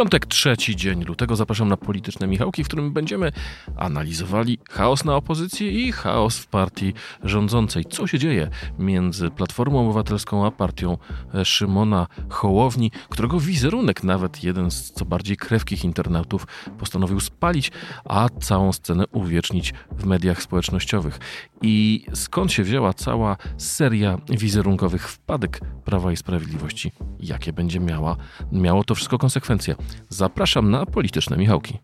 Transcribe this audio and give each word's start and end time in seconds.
Piątek, 0.00 0.26
trzeci 0.26 0.76
dzień 0.76 1.04
lutego 1.04 1.36
zapraszam 1.36 1.68
na 1.68 1.76
polityczne 1.76 2.26
Michałki, 2.26 2.64
w 2.64 2.66
którym 2.66 2.92
będziemy 2.92 3.32
analizowali 3.76 4.58
chaos 4.70 5.04
na 5.04 5.16
opozycji 5.16 5.86
i 5.86 5.92
chaos 5.92 6.38
w 6.38 6.46
partii 6.46 6.94
rządzącej. 7.24 7.84
Co 7.84 8.06
się 8.06 8.18
dzieje 8.18 8.50
między 8.78 9.30
Platformą 9.30 9.84
Obywatelską 9.84 10.46
a 10.46 10.50
partią 10.50 10.98
Szymona 11.44 12.06
Hołowni, 12.28 12.90
którego 13.08 13.40
wizerunek 13.40 14.04
nawet 14.04 14.44
jeden 14.44 14.70
z 14.70 14.90
co 14.92 15.04
bardziej 15.04 15.36
krewkich 15.36 15.84
internautów 15.84 16.46
postanowił 16.78 17.20
spalić, 17.20 17.72
a 18.04 18.28
całą 18.40 18.72
scenę 18.72 19.04
uwiecznić 19.12 19.74
w 19.92 20.04
mediach 20.04 20.42
społecznościowych. 20.42 21.18
I 21.62 22.06
skąd 22.14 22.52
się 22.52 22.62
wzięła 22.62 22.92
cała 22.92 23.36
seria 23.58 24.18
wizerunkowych 24.28 25.08
wpadek 25.08 25.60
Prawa 25.84 26.12
i 26.12 26.16
Sprawiedliwości? 26.16 26.92
Jakie 27.20 27.52
będzie 27.52 27.80
miała, 27.80 28.16
miało 28.52 28.84
to 28.84 28.94
wszystko 28.94 29.18
konsekwencje? 29.18 29.74
Zapraszam 30.08 30.70
na 30.70 30.86
polityczne 30.86 31.36
Michałki. 31.36 31.78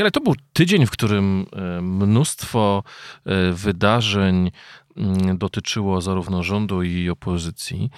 Ale 0.00 0.10
to 0.10 0.20
był 0.20 0.34
tydzień, 0.52 0.86
w 0.86 0.90
którym 0.90 1.46
e, 1.52 1.80
mnóstwo 1.82 2.82
e, 3.24 3.52
wydarzeń 3.52 4.50
mm, 4.96 5.38
dotyczyło 5.38 6.00
zarówno 6.00 6.42
rządu 6.42 6.82
i 6.82 7.10
opozycji, 7.10 7.90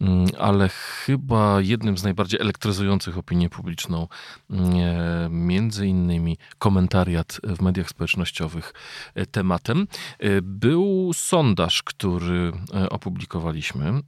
mm, 0.00 0.26
ale 0.38 0.68
chyba 0.68 1.60
jednym 1.60 1.98
z 1.98 2.02
najbardziej 2.02 2.40
elektryzujących 2.40 3.18
opinię 3.18 3.50
publiczną, 3.50 4.08
mm, 4.50 4.74
e, 4.74 5.28
między 5.30 5.86
innymi 5.86 6.38
komentariat 6.58 7.40
w 7.44 7.62
mediach 7.62 7.88
społecznościowych 7.88 8.72
tematem, 9.30 9.86
był 10.42 11.10
sondaż, 11.14 11.82
który 11.82 12.52
opublikowaliśmy. 12.90 14.00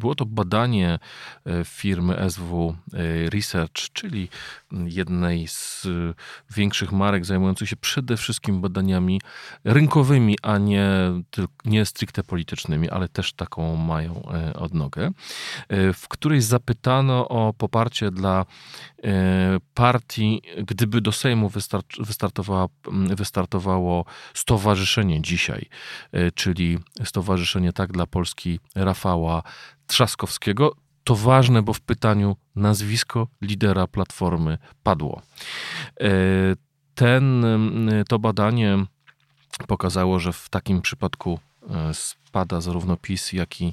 Było 0.00 0.14
to 0.14 0.26
badanie 0.26 0.98
e, 1.46 1.64
firmy 1.64 2.30
SW 2.30 2.76
e, 2.92 3.30
Research, 3.30 3.92
czyli 3.92 4.28
jednej 4.72 5.48
z 5.48 5.86
większych 6.50 6.92
marek 6.92 7.24
zajmujących 7.24 7.68
się 7.68 7.76
przede 7.76 8.16
wszystkim 8.16 8.60
badaniami 8.60 9.20
rynkowymi, 9.64 10.36
a 10.42 10.58
nie, 10.58 10.88
nie 11.64 11.86
stricte 11.86 12.24
politycznymi, 12.24 12.90
ale 12.90 13.08
też 13.08 13.32
taką 13.32 13.76
mają 13.76 14.22
e, 14.32 14.54
odnogę, 14.54 15.10
w 15.94 16.08
której 16.08 16.40
zapytano 16.40 17.28
o 17.28 17.52
poparcie 17.52 18.10
dla 18.10 18.46
partii, 19.74 20.42
gdyby 20.66 21.00
do 21.00 21.12
Sejmu 21.12 21.50
wystartowała, 21.98 22.68
wystartowało 22.92 24.04
stowarzyszenie 24.34 25.22
dzisiaj, 25.22 25.68
czyli 26.34 26.78
Stowarzyszenie 27.04 27.72
Tak 27.72 27.92
dla 27.92 28.06
Polski 28.06 28.60
Rafała 28.74 29.42
Trzaskowskiego. 29.90 30.72
To 31.04 31.14
ważne, 31.16 31.62
bo 31.62 31.72
w 31.72 31.80
pytaniu 31.80 32.36
nazwisko 32.56 33.28
lidera 33.42 33.86
Platformy 33.86 34.58
padło. 34.82 35.22
E, 36.00 36.10
ten, 36.94 37.44
to 38.08 38.18
badanie 38.18 38.84
pokazało, 39.66 40.18
że 40.18 40.32
w 40.32 40.48
takim 40.48 40.82
przypadku 40.82 41.40
e, 41.70 41.94
spada 41.94 42.60
zarówno 42.60 42.96
PiS, 42.96 43.32
jak 43.32 43.60
i 43.60 43.72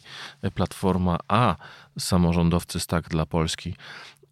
Platforma, 0.54 1.18
a 1.28 1.56
samorządowcy 2.00 2.88
Tak 2.88 3.10
dla 3.10 3.26
Polski 3.26 3.76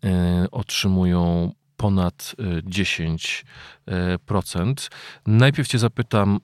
e, 0.04 0.48
otrzymują 0.52 1.52
ponad 1.78 2.36
10%. 2.64 3.44
Najpierw 5.28 5.68
Cię 5.68 5.80
zapytam 5.80 6.40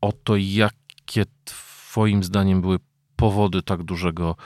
o 0.00 0.12
to, 0.12 0.36
jakie 0.36 1.24
Twoim 1.44 2.24
zdaniem 2.24 2.60
były 2.60 2.78
powody 3.16 3.62
tak 3.62 3.82
dużego 3.82 4.36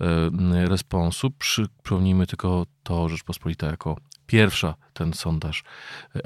e, 0.00 0.66
responsu. 0.68 1.30
Przypomnijmy 1.30 2.26
tylko 2.26 2.66
to 2.82 3.08
Rzeczpospolita 3.08 3.66
jako 3.66 3.96
pierwsza 4.26 4.74
ten 4.92 5.14
sondaż 5.14 5.64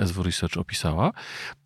SW 0.06 0.22
Research 0.22 0.56
opisała. 0.56 1.10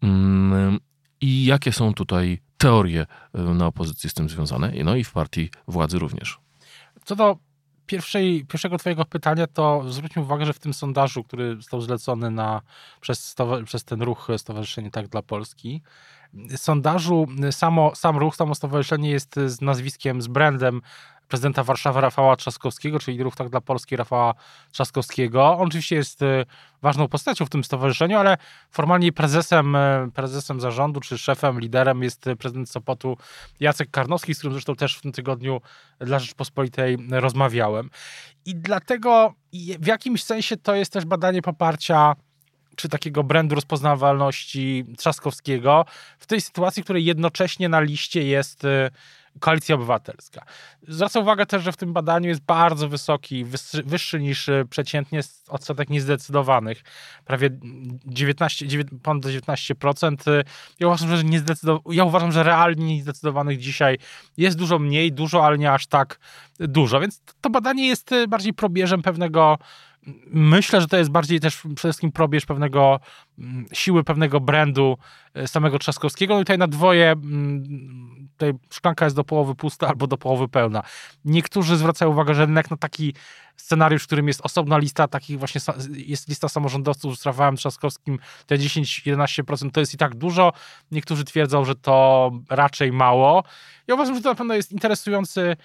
Mm, 0.02 0.78
I 1.20 1.44
jakie 1.44 1.72
są 1.72 1.94
tutaj 1.94 2.40
teorie 2.58 3.06
e, 3.34 3.42
na 3.42 3.66
opozycji 3.66 4.10
z 4.10 4.14
tym 4.14 4.28
związane, 4.28 4.72
no 4.84 4.96
i 4.96 5.04
w 5.04 5.12
partii 5.12 5.50
władzy 5.68 5.98
również. 5.98 6.38
Co 7.04 7.16
do 7.16 7.38
pierwszej, 7.86 8.46
pierwszego 8.46 8.78
Twojego 8.78 9.04
pytania, 9.04 9.46
to 9.46 9.92
zwróćmy 9.92 10.22
uwagę, 10.22 10.46
że 10.46 10.52
w 10.52 10.58
tym 10.58 10.74
sondażu, 10.74 11.24
który 11.24 11.56
został 11.56 11.80
zlecony 11.80 12.30
na, 12.30 12.62
przez, 13.00 13.34
przez 13.64 13.84
ten 13.84 14.02
ruch 14.02 14.28
Stowarzyszenie 14.36 14.90
Tak 14.90 15.08
dla 15.08 15.22
Polski, 15.22 15.82
sondażu 16.56 17.26
samo, 17.50 17.94
sam 17.94 18.16
ruch, 18.16 18.36
samo 18.36 18.54
stowarzyszenie 18.54 19.10
jest 19.10 19.34
z 19.46 19.60
nazwiskiem, 19.60 20.22
z 20.22 20.26
brandem 20.26 20.80
prezydenta 21.28 21.64
Warszawy 21.64 22.00
Rafała 22.00 22.36
Trzaskowskiego, 22.36 22.98
czyli 22.98 23.22
Ruch 23.22 23.36
Tak 23.36 23.48
dla 23.48 23.60
Polski 23.60 23.96
Rafała 23.96 24.34
Trzaskowskiego. 24.72 25.58
On 25.58 25.68
oczywiście 25.68 25.96
jest 25.96 26.22
y, 26.22 26.46
ważną 26.82 27.08
postacią 27.08 27.46
w 27.46 27.50
tym 27.50 27.64
stowarzyszeniu, 27.64 28.18
ale 28.18 28.36
formalnie 28.70 29.12
prezesem, 29.12 29.76
y, 29.76 30.10
prezesem 30.14 30.60
zarządu, 30.60 31.00
czy 31.00 31.18
szefem, 31.18 31.60
liderem 31.60 32.02
jest 32.02 32.24
prezydent 32.38 32.70
Sopotu 32.70 33.16
Jacek 33.60 33.90
Karnowski, 33.90 34.34
z 34.34 34.38
którym 34.38 34.52
zresztą 34.52 34.76
też 34.76 34.96
w 34.96 35.00
tym 35.00 35.12
tygodniu 35.12 35.60
dla 35.98 36.18
Rzeczpospolitej 36.18 36.96
rozmawiałem. 37.10 37.90
I 38.46 38.54
dlatego 38.54 39.34
w 39.78 39.86
jakimś 39.86 40.24
sensie 40.24 40.56
to 40.56 40.74
jest 40.74 40.92
też 40.92 41.04
badanie 41.04 41.42
poparcia 41.42 42.14
czy 42.76 42.88
takiego 42.88 43.24
brandu 43.24 43.54
rozpoznawalności 43.54 44.84
Trzaskowskiego 44.98 45.84
w 46.18 46.26
tej 46.26 46.40
sytuacji, 46.40 46.82
w 46.82 46.86
której 46.86 47.04
jednocześnie 47.04 47.68
na 47.68 47.80
liście 47.80 48.22
jest 48.22 48.64
y, 48.64 48.90
Koalicja 49.40 49.74
Obywatelska. 49.74 50.44
Zwracam 50.88 51.22
uwagę 51.22 51.46
też, 51.46 51.62
że 51.62 51.72
w 51.72 51.76
tym 51.76 51.92
badaniu 51.92 52.28
jest 52.28 52.40
bardzo 52.40 52.88
wysoki, 52.88 53.44
wyższy, 53.44 53.82
wyższy 53.82 54.20
niż 54.20 54.48
y, 54.48 54.66
przeciętnie 54.70 55.20
odsetek 55.48 55.90
niezdecydowanych. 55.90 56.82
Prawie 57.24 57.50
19, 58.06 58.66
9, 58.66 58.90
ponad 59.02 59.24
19%. 59.24 60.30
Y, 60.30 60.44
ja 60.80 60.86
uważam, 60.86 61.16
że 61.16 61.22
ja 61.90 62.04
uważam, 62.04 62.32
że 62.32 62.42
realnie 62.42 62.96
niezdecydowanych 62.96 63.58
dzisiaj 63.58 63.98
jest 64.36 64.58
dużo 64.58 64.78
mniej, 64.78 65.12
dużo, 65.12 65.46
ale 65.46 65.58
nie 65.58 65.72
aż 65.72 65.86
tak 65.86 66.18
dużo. 66.58 67.00
Więc 67.00 67.22
to 67.40 67.50
badanie 67.50 67.86
jest 67.86 68.10
bardziej 68.28 68.52
probierzem 68.52 69.02
pewnego 69.02 69.58
myślę, 70.26 70.80
że 70.80 70.88
to 70.88 70.96
jest 70.96 71.10
bardziej 71.10 71.40
też 71.40 71.56
przede 71.56 71.76
wszystkim 71.76 72.12
probierz 72.12 72.46
pewnego 72.46 73.00
mm, 73.38 73.66
siły, 73.72 74.04
pewnego 74.04 74.40
brandu 74.40 74.98
e, 75.34 75.48
samego 75.48 75.78
Trzaskowskiego. 75.78 76.34
No 76.34 76.40
i 76.40 76.44
tutaj 76.44 76.58
na 76.58 76.66
dwoje 76.66 77.10
mm, 77.10 78.28
tutaj 78.32 78.52
szklanka 78.70 79.04
jest 79.04 79.16
do 79.16 79.24
połowy 79.24 79.54
pusta 79.54 79.88
albo 79.88 80.06
do 80.06 80.16
połowy 80.16 80.48
pełna. 80.48 80.82
Niektórzy 81.24 81.76
zwracają 81.76 82.10
uwagę, 82.10 82.34
że 82.34 82.42
jednak 82.42 82.70
na 82.70 82.76
taki 82.76 83.14
scenariusz, 83.56 84.02
w 84.02 84.06
którym 84.06 84.28
jest 84.28 84.40
osobna 84.44 84.78
lista 84.78 85.08
takich 85.08 85.38
właśnie, 85.38 85.60
jest 85.92 86.28
lista 86.28 86.48
samorządowców 86.48 87.18
z 87.18 87.26
Rafałem 87.26 87.56
Trzaskowskim, 87.56 88.18
te 88.46 88.58
10-11% 88.58 89.70
to 89.70 89.80
jest 89.80 89.94
i 89.94 89.96
tak 89.96 90.14
dużo. 90.14 90.52
Niektórzy 90.90 91.24
twierdzą, 91.24 91.64
że 91.64 91.74
to 91.74 92.30
raczej 92.50 92.92
mało. 92.92 93.44
Ja 93.86 93.94
uważam, 93.94 94.14
że 94.14 94.22
to 94.22 94.28
na 94.28 94.34
pewno 94.34 94.54
jest 94.54 94.72
interesujący 94.72 95.56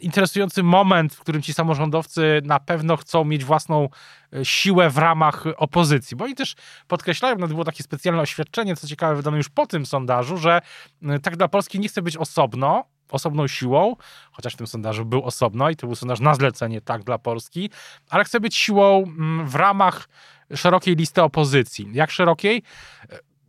interesujący 0.00 0.62
moment, 0.62 1.14
w 1.14 1.20
którym 1.20 1.42
ci 1.42 1.52
samorządowcy 1.52 2.42
na 2.44 2.60
pewno 2.60 2.96
chcą 2.96 3.24
mieć 3.24 3.44
własną 3.44 3.88
e, 4.32 4.44
siłę 4.44 4.90
w 4.90 4.98
ramach 4.98 5.44
opozycji. 5.56 6.16
Bo 6.16 6.24
oni 6.24 6.34
też 6.34 6.54
podkreślają, 6.88 7.34
nawet 7.34 7.52
było 7.52 7.64
takie 7.64 7.82
specjalne 7.82 8.22
oświadczenie, 8.22 8.76
co 8.76 8.86
ciekawe, 8.86 9.16
wydane 9.16 9.36
już 9.36 9.48
po 9.48 9.66
tym 9.66 9.86
sondażu, 9.86 10.36
że 10.36 10.60
e, 11.02 11.18
tak 11.18 11.36
dla 11.36 11.48
Polski 11.48 11.80
nie 11.80 11.88
chce 11.88 12.02
być 12.02 12.16
osobno, 12.16 12.84
osobną 13.10 13.46
siłą, 13.46 13.96
chociaż 14.32 14.54
w 14.54 14.56
tym 14.56 14.66
sondażu 14.66 15.04
był 15.04 15.24
osobno 15.24 15.70
i 15.70 15.76
to 15.76 15.86
był 15.86 15.96
sondaż 15.96 16.20
na 16.20 16.34
zlecenie 16.34 16.80
tak 16.80 17.04
dla 17.04 17.18
Polski, 17.18 17.70
ale 18.10 18.24
chce 18.24 18.40
być 18.40 18.56
siłą 18.56 19.04
w 19.44 19.54
ramach 19.54 20.08
szerokiej 20.54 20.96
listy 20.96 21.22
opozycji. 21.22 21.88
Jak 21.92 22.10
szerokiej? 22.10 22.62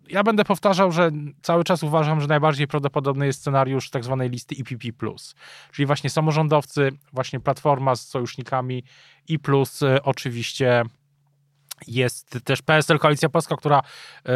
Ja 0.10 0.24
będę 0.24 0.46
powtarzał, 0.46 0.92
że 0.92 1.12
cały 1.42 1.64
czas 1.64 1.84
uważam, 1.84 2.22
że 2.22 2.28
najbardziej 2.28 2.68
prawdopodobny 2.68 3.26
jest 3.26 3.40
scenariusz 3.40 3.90
tak 3.90 4.04
zwanej 4.04 4.30
listy 4.30 4.56
IPP+, 4.56 4.98
czyli 5.72 5.86
właśnie 5.86 6.10
samorządowcy, 6.10 6.92
właśnie 7.14 7.40
Platforma 7.40 7.96
z 7.96 8.08
sojusznikami 8.08 8.84
i 9.28 9.40
plus 9.40 9.82
y, 9.82 10.04
oczywiście 10.04 10.84
jest 11.88 12.40
też 12.44 12.62
PSL 12.62 13.00
Koalicja 13.00 13.30
Polska, 13.30 13.56
która 13.56 13.80
y, 13.80 14.32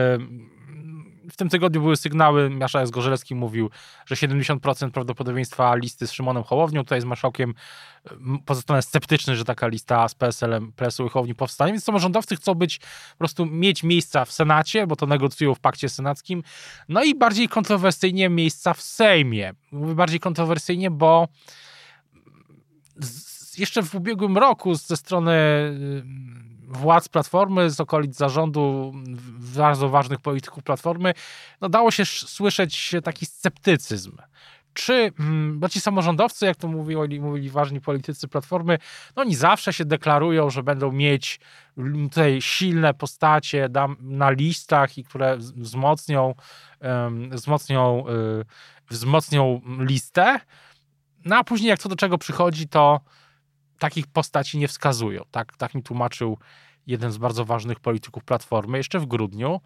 w 1.32 1.38
tym 1.38 1.50
tygodniu 1.50 1.82
były 1.82 1.98
sygnały, 1.98 2.50
Miasza 2.50 2.86
Zgorzelski 2.86 3.36
mówił, 3.36 3.70
że 4.06 4.16
70% 4.16 4.92
prawdopodobieństwa 4.92 5.76
listy 5.76 6.08
z 6.08 6.12
Szymonem 6.12 6.44
Hołownią. 6.44 6.84
Tutaj 6.84 7.02
z 7.02 7.06
marszałkiem 7.06 7.54
pozostanę 8.46 8.82
sceptyczny, 8.82 9.36
że 9.36 9.46
taka 9.46 9.68
lista 9.68 10.08
z 10.08 10.16
PSL-em, 10.16 10.72
PSU 10.72 11.06
i 11.06 11.10
Hołowni 11.10 11.36
powstanie, 11.36 11.72
więc 11.72 11.84
samorządowcy 11.84 12.36
chcą 12.36 12.56
być, 12.56 12.80
po 12.80 13.18
prostu 13.18 13.46
mieć 13.46 13.84
miejsca 13.84 14.26
w 14.26 14.32
Senacie, 14.32 14.88
bo 14.88 14.96
to 14.96 15.06
negocjują 15.06 15.56
w 15.56 15.60
pakcie 15.60 15.90
senackim, 15.90 16.44
no 16.90 17.04
i 17.04 17.16
bardziej 17.16 17.50
kontrowersyjnie 17.50 18.30
miejsca 18.30 18.74
w 18.74 18.82
Sejmie. 18.82 19.54
Mówię 19.72 19.96
bardziej 19.96 20.20
kontrowersyjnie, 20.20 20.92
bo 20.92 21.28
jeszcze 23.60 23.84
w 23.84 23.96
ubiegłym 23.96 24.38
roku 24.38 24.76
ze 24.76 24.98
strony 24.98 25.34
władz 26.70 27.10
Platformy, 27.10 27.70
z 27.70 27.80
okolic 27.80 28.16
zarządu 28.16 28.94
bardzo 29.56 29.90
ważnych 29.90 30.20
polityków 30.20 30.64
Platformy, 30.64 31.14
no 31.62 31.70
dało 31.70 31.92
się 31.92 32.06
słyszeć 32.06 32.96
taki 33.04 33.26
sceptycyzm. 33.26 34.18
Czy, 34.74 35.12
mm, 35.20 35.60
bo 35.60 35.70
ci 35.70 35.82
samorządowcy, 35.82 36.46
jak 36.46 36.58
to 36.58 36.68
mówili, 36.68 37.22
mówili 37.22 37.50
ważni 37.50 37.82
politycy 37.82 38.28
Platformy, 38.28 38.78
no 39.16 39.22
oni 39.22 39.36
zawsze 39.36 39.74
się 39.74 39.86
deklarują, 39.86 40.50
że 40.50 40.64
będą 40.64 40.92
mieć 40.92 41.40
tutaj 42.10 42.42
silne 42.42 42.94
postacie 42.94 43.70
na 44.00 44.30
listach 44.32 44.98
i 44.98 45.04
które 45.04 45.38
wzmocnią, 45.38 46.36
wzmocnią, 47.32 48.04
y, 48.08 48.46
wzmocnią 48.90 49.62
listę, 49.80 50.40
no 51.26 51.38
a 51.38 51.44
później 51.44 51.70
jak 51.70 51.80
co 51.80 51.90
do 51.90 51.96
czego 51.96 52.18
przychodzi, 52.18 52.68
to 52.68 53.00
takich 53.80 54.08
postaci 54.08 54.58
nie 54.58 54.68
wskazują. 54.68 55.24
Tak, 55.32 55.58
tak 55.58 55.76
mi 55.76 55.84
tłumaczył 55.84 56.38
jeden 56.88 57.12
z 57.12 57.18
bardzo 57.18 57.46
ważnych 57.46 57.80
polityków 57.80 58.24
Platformy 58.24 58.78
jeszcze 58.78 59.00
w 59.00 59.06
grudniu. 59.06 59.62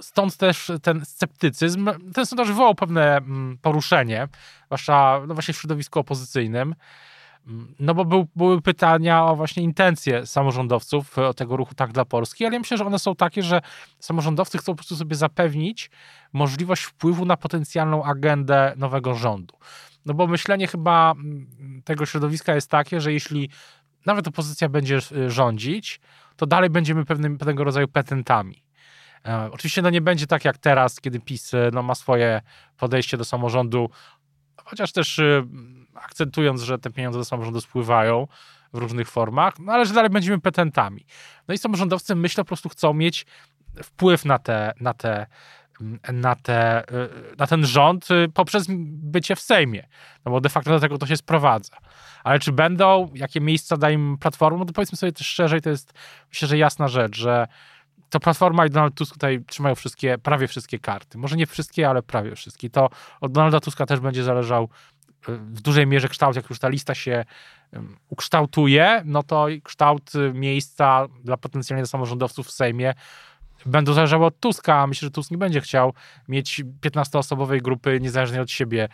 Stąd 0.00 0.36
też 0.36 0.72
ten 0.82 1.04
sceptycyzm. 1.04 1.90
Ten 2.14 2.26
sondaż 2.26 2.48
wywołał 2.48 2.74
pewne 2.74 3.16
mm, 3.16 3.58
poruszenie, 3.62 4.28
zwłaszcza 4.66 5.20
no 5.28 5.34
właśnie 5.34 5.54
w 5.54 5.56
środowisku 5.56 5.98
opozycyjnym. 5.98 6.74
Mm, 7.46 7.74
no 7.80 7.94
bo 7.94 8.04
był, 8.04 8.26
były 8.36 8.62
pytania 8.62 9.24
o 9.24 9.36
właśnie 9.36 9.62
intencje 9.62 10.26
samorządowców 10.26 11.18
o 11.18 11.34
tego 11.34 11.56
ruchu 11.56 11.74
Tak 11.74 11.92
dla 11.92 12.04
Polski, 12.04 12.44
ale 12.44 12.54
ja 12.54 12.58
myślę, 12.58 12.76
że 12.76 12.86
one 12.86 12.98
są 12.98 13.16
takie, 13.16 13.42
że 13.42 13.60
samorządowcy 13.98 14.58
chcą 14.58 14.72
po 14.72 14.76
prostu 14.76 14.96
sobie 14.96 15.16
zapewnić 15.16 15.90
możliwość 16.32 16.82
wpływu 16.82 17.24
na 17.24 17.36
potencjalną 17.36 18.04
agendę 18.04 18.72
nowego 18.76 19.14
rządu. 19.14 19.56
No 20.06 20.14
bo 20.14 20.26
myślenie 20.26 20.66
chyba 20.66 21.12
mm, 21.12 21.82
tego 21.84 22.06
środowiska 22.06 22.54
jest 22.54 22.70
takie, 22.70 23.00
że 23.00 23.12
jeśli 23.12 23.50
nawet 24.06 24.28
opozycja 24.28 24.68
będzie 24.68 24.98
y, 25.12 25.30
rządzić, 25.30 26.00
to 26.36 26.46
dalej 26.46 26.70
będziemy 26.70 27.04
pewnym, 27.04 27.38
pewnego 27.38 27.64
rodzaju 27.64 27.88
petentami. 27.88 28.64
E, 29.26 29.50
oczywiście 29.52 29.82
no 29.82 29.90
nie 29.90 30.00
będzie 30.00 30.26
tak 30.26 30.44
jak 30.44 30.58
teraz, 30.58 31.00
kiedy 31.00 31.20
PiS 31.20 31.54
y, 31.54 31.70
no, 31.72 31.82
ma 31.82 31.94
swoje 31.94 32.40
podejście 32.76 33.16
do 33.16 33.24
samorządu, 33.24 33.90
chociaż 34.64 34.92
też 34.92 35.18
y, 35.18 35.44
akcentując, 35.94 36.62
że 36.62 36.78
te 36.78 36.90
pieniądze 36.90 37.18
do 37.18 37.24
samorządu 37.24 37.60
spływają 37.60 38.26
w 38.72 38.78
różnych 38.78 39.08
formach, 39.08 39.58
no 39.58 39.72
ale 39.72 39.86
że 39.86 39.94
dalej 39.94 40.10
będziemy 40.10 40.40
petentami. 40.40 41.06
No 41.48 41.54
i 41.54 41.58
samorządowcy 41.58 42.14
myślę 42.14 42.44
po 42.44 42.48
prostu 42.48 42.68
chcą 42.68 42.94
mieć 42.94 43.26
wpływ 43.82 44.24
na 44.24 44.38
te, 44.38 44.72
na 44.80 44.94
te 44.94 45.26
na, 46.12 46.34
te, 46.34 46.82
y, 46.82 47.36
na 47.38 47.46
ten 47.46 47.66
rząd 47.66 48.10
y, 48.10 48.28
poprzez 48.34 48.66
bycie 48.86 49.36
w 49.36 49.40
Sejmie. 49.40 49.88
No 50.24 50.32
bo 50.32 50.40
de 50.40 50.48
facto 50.48 50.70
do 50.70 50.80
tego 50.80 50.98
to 50.98 51.06
się 51.06 51.16
sprowadza. 51.16 51.76
Ale 52.24 52.38
czy 52.38 52.52
będą, 52.52 53.10
jakie 53.14 53.40
miejsca 53.40 53.76
daje 53.76 53.94
im 53.94 54.18
Platforma, 54.18 54.58
no 54.58 54.64
to 54.64 54.72
powiedzmy 54.72 54.98
sobie 54.98 55.12
też 55.12 55.26
szczerze, 55.26 55.60
to 55.60 55.70
jest 55.70 55.92
myślę, 56.28 56.48
że 56.48 56.58
jasna 56.58 56.88
rzecz, 56.88 57.16
że 57.16 57.46
to 58.10 58.20
Platforma 58.20 58.66
i 58.66 58.70
Donald 58.70 58.94
Tusk 58.94 59.12
tutaj 59.12 59.44
trzymają 59.46 59.74
wszystkie, 59.74 60.18
prawie 60.18 60.48
wszystkie 60.48 60.78
karty. 60.78 61.18
Może 61.18 61.36
nie 61.36 61.46
wszystkie, 61.46 61.88
ale 61.88 62.02
prawie 62.02 62.36
wszystkie. 62.36 62.70
To 62.70 62.90
od 63.20 63.32
Donalda 63.32 63.60
Tuska 63.60 63.86
też 63.86 64.00
będzie 64.00 64.24
zależał 64.24 64.68
y, 65.28 65.36
w 65.36 65.60
dużej 65.60 65.86
mierze 65.86 66.08
kształt, 66.08 66.36
jak 66.36 66.50
już 66.50 66.58
ta 66.58 66.68
lista 66.68 66.94
się 66.94 67.24
ukształtuje, 68.08 69.02
no 69.04 69.22
to 69.22 69.46
kształt 69.62 70.12
miejsca 70.34 71.06
dla 71.24 71.36
potencjalnie 71.36 71.86
samorządowców 71.86 72.46
w 72.46 72.50
Sejmie 72.50 72.94
będą 73.66 73.92
zależały 73.92 74.26
od 74.26 74.40
Tuska. 74.40 74.86
Myślę, 74.86 75.06
że 75.06 75.10
Tusk 75.10 75.30
nie 75.30 75.38
będzie 75.38 75.60
chciał 75.60 75.94
mieć 76.28 76.62
15-osobowej 76.82 77.62
grupy 77.62 78.00
niezależnej 78.00 78.40
od 78.40 78.50
siebie, 78.50 78.88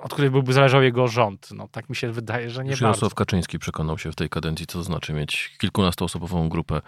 od 0.00 0.12
której 0.12 0.30
byłby 0.30 0.52
zależał 0.52 0.82
jego 0.82 1.08
rząd. 1.08 1.48
No, 1.50 1.68
tak 1.68 1.90
mi 1.90 1.96
się 1.96 2.12
wydaje, 2.12 2.50
że 2.50 2.64
nie 2.64 2.70
Już 2.70 2.80
Jarosław 2.80 3.14
Kaczyński 3.14 3.58
przekonał 3.58 3.98
się 3.98 4.12
w 4.12 4.14
tej 4.14 4.28
kadencji, 4.28 4.66
co 4.66 4.78
to 4.78 4.84
znaczy 4.84 5.12
mieć 5.12 5.56
kilkunastoosobową 5.58 6.48
grupę 6.48 6.80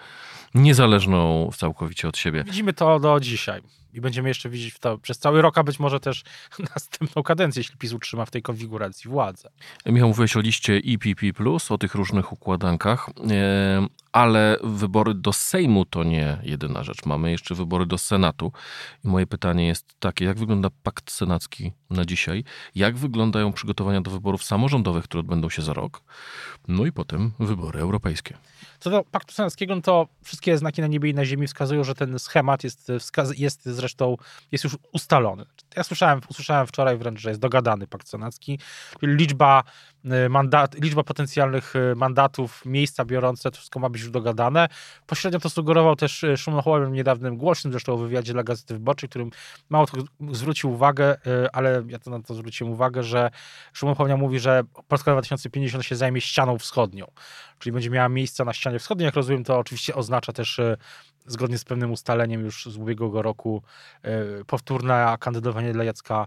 niezależną 0.55 1.51
całkowicie 1.57 2.09
od 2.09 2.19
siebie. 2.19 2.45
Widzimy 2.45 2.73
to 2.73 3.01
do 3.01 3.21
dzisiaj 3.21 3.63
i 3.95 4.01
będziemy 4.01 4.29
jeszcze 4.29 4.49
widzieć 4.49 4.79
to 4.79 4.99
przez 4.99 5.19
cały 5.19 5.43
rok, 5.43 5.59
a 5.59 5.63
być 5.63 5.79
może 5.79 6.01
też 6.01 6.23
następną 6.75 7.23
kadencję, 7.23 7.61
jeśli 7.61 7.77
PiS 7.77 7.93
utrzyma 7.93 8.25
w 8.25 8.31
tej 8.31 8.43
konfiguracji 8.43 9.11
władzę. 9.11 9.51
Michał, 9.87 10.09
mówiłeś 10.09 10.37
o 10.37 10.41
liście 10.41 10.79
IPP+, 10.79 11.27
o 11.69 11.79
tych 11.79 11.95
różnych 11.95 12.33
układankach, 12.33 13.11
ale 14.13 14.57
wybory 14.63 15.15
do 15.15 15.33
Sejmu 15.33 15.85
to 15.85 16.05
nie 16.05 16.39
jedyna 16.43 16.83
rzecz. 16.83 17.07
Mamy 17.07 17.31
jeszcze 17.31 17.55
wybory 17.55 17.87
do 17.87 17.99
Senatu. 17.99 18.53
I 19.05 19.09
moje 19.09 19.27
pytanie 19.27 19.67
jest 19.67 19.95
takie, 20.01 20.25
jak 20.25 20.39
wygląda 20.39 20.69
pakt 20.83 21.11
senacki 21.11 21.73
na 21.91 22.05
dzisiaj? 22.05 22.45
Jak 22.75 22.97
wyglądają 22.97 23.53
przygotowania 23.53 24.01
do 24.01 24.11
wyborów 24.11 24.45
samorządowych, 24.45 25.05
które 25.05 25.21
odbędą 25.21 25.51
się 25.51 25.63
za 25.63 25.73
rok? 25.73 26.03
No 26.69 26.87
i 26.87 26.93
potem 26.93 27.33
wybory 27.39 27.81
europejskie. 27.81 28.37
Co 28.81 28.91
do 28.91 29.05
Paktu 29.11 29.35
Senackiego, 29.35 29.77
no 29.77 29.83
to 29.83 30.09
wszystkie 30.25 30.59
znaki 30.59 30.81
na 30.81 30.87
niebie 30.87 31.11
i 31.11 31.15
na 31.15 31.25
ziemi 31.25 31.47
wskazują, 31.47 31.85
że 31.85 31.95
ten 31.95 32.19
schemat 32.19 32.65
jest, 32.65 32.93
jest 33.37 33.67
zresztą 33.85 34.17
jest 34.53 34.65
już 34.65 34.77
ustalony. 34.93 35.45
Ja 35.77 35.85
słyszałem, 35.85 36.21
usłyszałem 36.29 36.67
wczoraj 36.67 36.99
wręcz, 36.99 37.21
że 37.21 37.29
jest 37.29 37.41
dogadany 37.41 37.87
Pakt 37.87 38.09
Senacki, 38.09 38.59
liczba, 39.03 39.63
y, 40.05 40.29
mandat, 40.29 40.75
liczba 40.75 41.03
potencjalnych 41.03 41.77
y, 41.77 41.95
mandatów, 41.97 42.63
miejsca 42.67 43.05
biorące, 43.05 43.51
to 43.51 43.57
wszystko 43.57 43.81
ma 43.81 43.89
być 43.89 44.03
już 44.03 44.11
dogadane. 44.11 44.69
Pośrednio 45.07 45.41
to 45.41 45.51
sugerował 45.51 45.97
też 45.97 46.25
y, 46.25 46.37
Szymon 46.37 46.63
Hołownia 46.63 46.89
w 46.89 46.93
niedawnym 46.93 47.37
głośnym 47.37 47.73
zresztą 47.73 47.97
wywiadzie 47.97 48.33
dla 48.33 48.43
Gazety 48.43 48.75
Wyborczej, 48.75 49.09
którym 49.09 49.31
mało 49.69 49.87
zwrócił 50.33 50.73
uwagę, 50.73 51.17
ale 51.53 51.83
ja 51.89 51.99
to 51.99 52.11
na 52.11 52.23
to 52.23 52.35
zwróciłem 52.35 52.73
uwagę, 52.73 53.03
że 53.03 53.31
Szymon 53.73 53.95
Hołownia 53.95 54.17
mówi, 54.17 54.39
że 54.39 54.63
Polska 54.89 55.13
2050 55.13 55.85
się 55.85 55.97
zajmie 55.97 56.21
ścianą 56.21 56.59
wschodnią 56.59 57.07
czyli 57.59 57.73
będzie 57.73 57.91
miała 57.91 58.09
miejsce 58.09 58.45
na 58.45 58.53
ścianie 58.53 58.79
wschodniej. 58.79 59.05
Jak 59.05 59.15
rozumiem, 59.15 59.45
to 59.45 59.59
oczywiście 59.59 59.95
oznacza 59.95 60.33
też 60.33 60.61
zgodnie 61.27 61.59
z 61.59 61.65
pewnym 61.65 61.93
ustaleniem 61.93 62.41
już 62.41 62.67
z 62.67 62.77
ubiegłego 62.77 63.23
roku 63.23 63.63
e, 64.03 64.45
powtórne 64.45 65.17
kandydowanie 65.21 65.73
dla 65.73 65.85
Jacka 65.85 66.27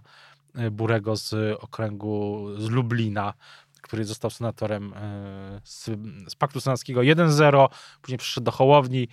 e, 0.55 0.71
Burego 0.71 1.15
z 1.15 1.33
okręgu 1.59 2.47
z 2.57 2.69
Lublina, 2.69 3.33
który 3.81 4.05
został 4.05 4.31
senatorem 4.31 4.93
z, 5.63 5.85
z 6.27 6.35
Paktu 6.35 6.61
Senackiego 6.61 7.01
1-0, 7.01 7.67
później 8.01 8.17
przyszedł 8.17 8.45
do 8.45 8.51
Hołowni. 8.51 9.07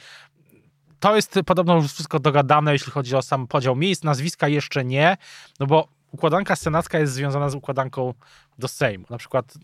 To 1.00 1.16
jest 1.16 1.38
podobno 1.46 1.76
już 1.76 1.92
wszystko 1.92 2.18
dogadane, 2.18 2.72
jeśli 2.72 2.92
chodzi 2.92 3.16
o 3.16 3.22
sam 3.22 3.46
podział 3.46 3.76
miejsc. 3.76 4.04
Nazwiska 4.04 4.48
jeszcze 4.48 4.84
nie, 4.84 5.16
no 5.60 5.66
bo 5.66 5.88
układanka 6.12 6.56
senacka 6.56 6.98
jest 6.98 7.12
związana 7.12 7.48
z 7.48 7.54
układanką 7.54 8.14
do 8.58 8.68
Sejmu. 8.68 9.06
Na 9.10 9.18
przykład 9.18 9.54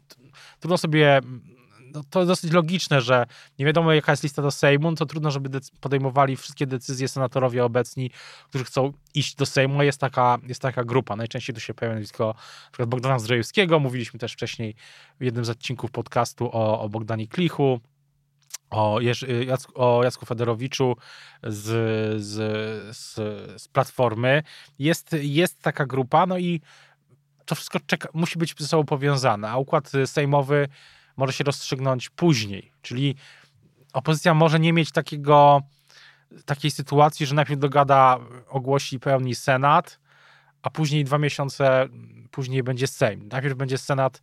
trudno 0.60 0.78
sobie 0.78 1.20
no, 1.94 2.02
to 2.10 2.26
dosyć 2.26 2.52
logiczne, 2.52 3.00
że 3.00 3.26
nie 3.58 3.66
wiadomo 3.66 3.92
jaka 3.92 4.12
jest 4.12 4.22
lista 4.22 4.42
do 4.42 4.50
Sejmu, 4.50 4.90
no 4.90 4.96
to 4.96 5.06
trudno, 5.06 5.30
żeby 5.30 5.60
podejmowali 5.80 6.36
wszystkie 6.36 6.66
decyzje 6.66 7.08
senatorowie 7.08 7.64
obecni, 7.64 8.10
którzy 8.48 8.64
chcą 8.64 8.92
iść 9.14 9.34
do 9.34 9.46
Sejmu. 9.46 9.82
Jest 9.82 10.00
taka, 10.00 10.38
jest 10.46 10.62
taka 10.62 10.84
grupa. 10.84 11.16
Najczęściej 11.16 11.54
tu 11.54 11.60
się 11.60 11.74
pojawia 11.74 11.94
nazwisko 11.94 12.26
na 12.64 12.70
przykład 12.70 12.88
Bogdana 12.88 13.18
Zdrojewskiego. 13.18 13.78
Mówiliśmy 13.78 14.20
też 14.20 14.32
wcześniej 14.32 14.74
w 15.20 15.24
jednym 15.24 15.44
z 15.44 15.50
odcinków 15.50 15.90
podcastu 15.90 16.50
o, 16.52 16.80
o 16.80 16.88
Bogdanie 16.88 17.28
Klichu 17.28 17.80
o, 18.70 19.00
Jerzy, 19.00 19.44
Jacku, 19.44 19.72
o 19.74 20.04
Jacku 20.04 20.26
Federowiczu 20.26 20.96
z, 21.42 21.66
z, 22.22 22.36
z, 22.96 23.14
z, 23.62 23.68
Platformy. 23.68 24.42
Jest, 24.78 25.16
jest 25.20 25.62
taka 25.62 25.86
grupa, 25.86 26.26
no 26.26 26.38
i 26.38 26.60
to 27.46 27.54
wszystko 27.54 27.80
czeka, 27.86 28.08
musi 28.14 28.38
być 28.38 28.54
ze 28.58 28.66
sobą 28.66 28.84
powiązane, 28.84 29.50
a 29.50 29.56
układ 29.56 29.92
sejmowy 30.06 30.68
może 31.16 31.32
się 31.32 31.44
rozstrzygnąć 31.44 32.08
później. 32.10 32.72
Czyli 32.82 33.14
opozycja 33.92 34.34
może 34.34 34.60
nie 34.60 34.72
mieć 34.72 34.92
takiego, 34.92 35.62
takiej 36.44 36.70
sytuacji, 36.70 37.26
że 37.26 37.34
najpierw 37.34 37.60
dogada, 37.60 38.18
ogłosi 38.48 39.00
pełni 39.00 39.34
Senat, 39.34 40.00
a 40.62 40.70
później 40.70 41.04
dwa 41.04 41.18
miesiące 41.18 41.88
później 42.30 42.62
będzie 42.62 42.86
Sejm. 42.86 43.28
Najpierw 43.32 43.56
będzie 43.56 43.78
Senat, 43.78 44.22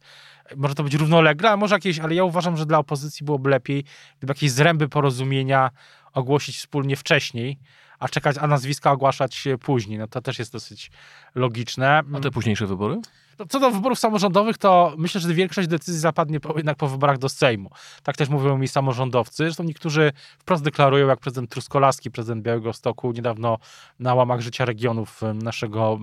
może 0.55 0.75
to 0.75 0.83
być 0.83 0.93
równolegle, 0.93 1.49
a 1.49 1.57
może 1.57 1.75
jakieś, 1.75 1.99
ale 1.99 2.15
ja 2.15 2.23
uważam, 2.23 2.57
że 2.57 2.65
dla 2.65 2.77
opozycji 2.77 3.25
byłoby 3.25 3.49
lepiej, 3.49 3.83
gdyby 4.17 4.31
jakieś 4.31 4.51
zręby 4.51 4.89
porozumienia 4.89 5.69
ogłosić 6.13 6.57
wspólnie 6.57 6.95
wcześniej, 6.95 7.59
a 7.99 8.09
czekać, 8.09 8.35
a 8.39 8.47
nazwiska 8.47 8.91
ogłaszać 8.91 9.47
później. 9.61 9.99
No 9.99 10.07
to 10.07 10.21
też 10.21 10.39
jest 10.39 10.51
dosyć 10.51 10.91
logiczne. 11.35 12.01
A 12.13 12.19
te 12.19 12.31
późniejsze 12.31 12.67
wybory? 12.67 13.01
Co 13.49 13.59
do 13.59 13.71
wyborów 13.71 13.99
samorządowych, 13.99 14.57
to 14.57 14.93
myślę, 14.97 15.21
że 15.21 15.33
większość 15.33 15.67
decyzji 15.67 15.99
zapadnie 15.99 16.39
jednak 16.55 16.77
po 16.77 16.87
wyborach 16.87 17.17
do 17.17 17.29
Sejmu. 17.29 17.69
Tak 18.03 18.17
też 18.17 18.29
mówią 18.29 18.57
mi 18.57 18.67
samorządowcy. 18.67 19.35
Zresztą 19.43 19.63
niektórzy 19.63 20.11
wprost 20.39 20.63
deklarują, 20.63 21.07
jak 21.07 21.19
prezydent 21.19 21.49
Truskolaski, 21.49 22.11
prezydent 22.11 22.43
Białego 22.43 22.73
Stoku, 22.73 23.11
niedawno 23.11 23.57
na 23.99 24.15
łamach 24.15 24.41
życia 24.41 24.65
regionów 24.65 25.21
naszego, 25.33 25.99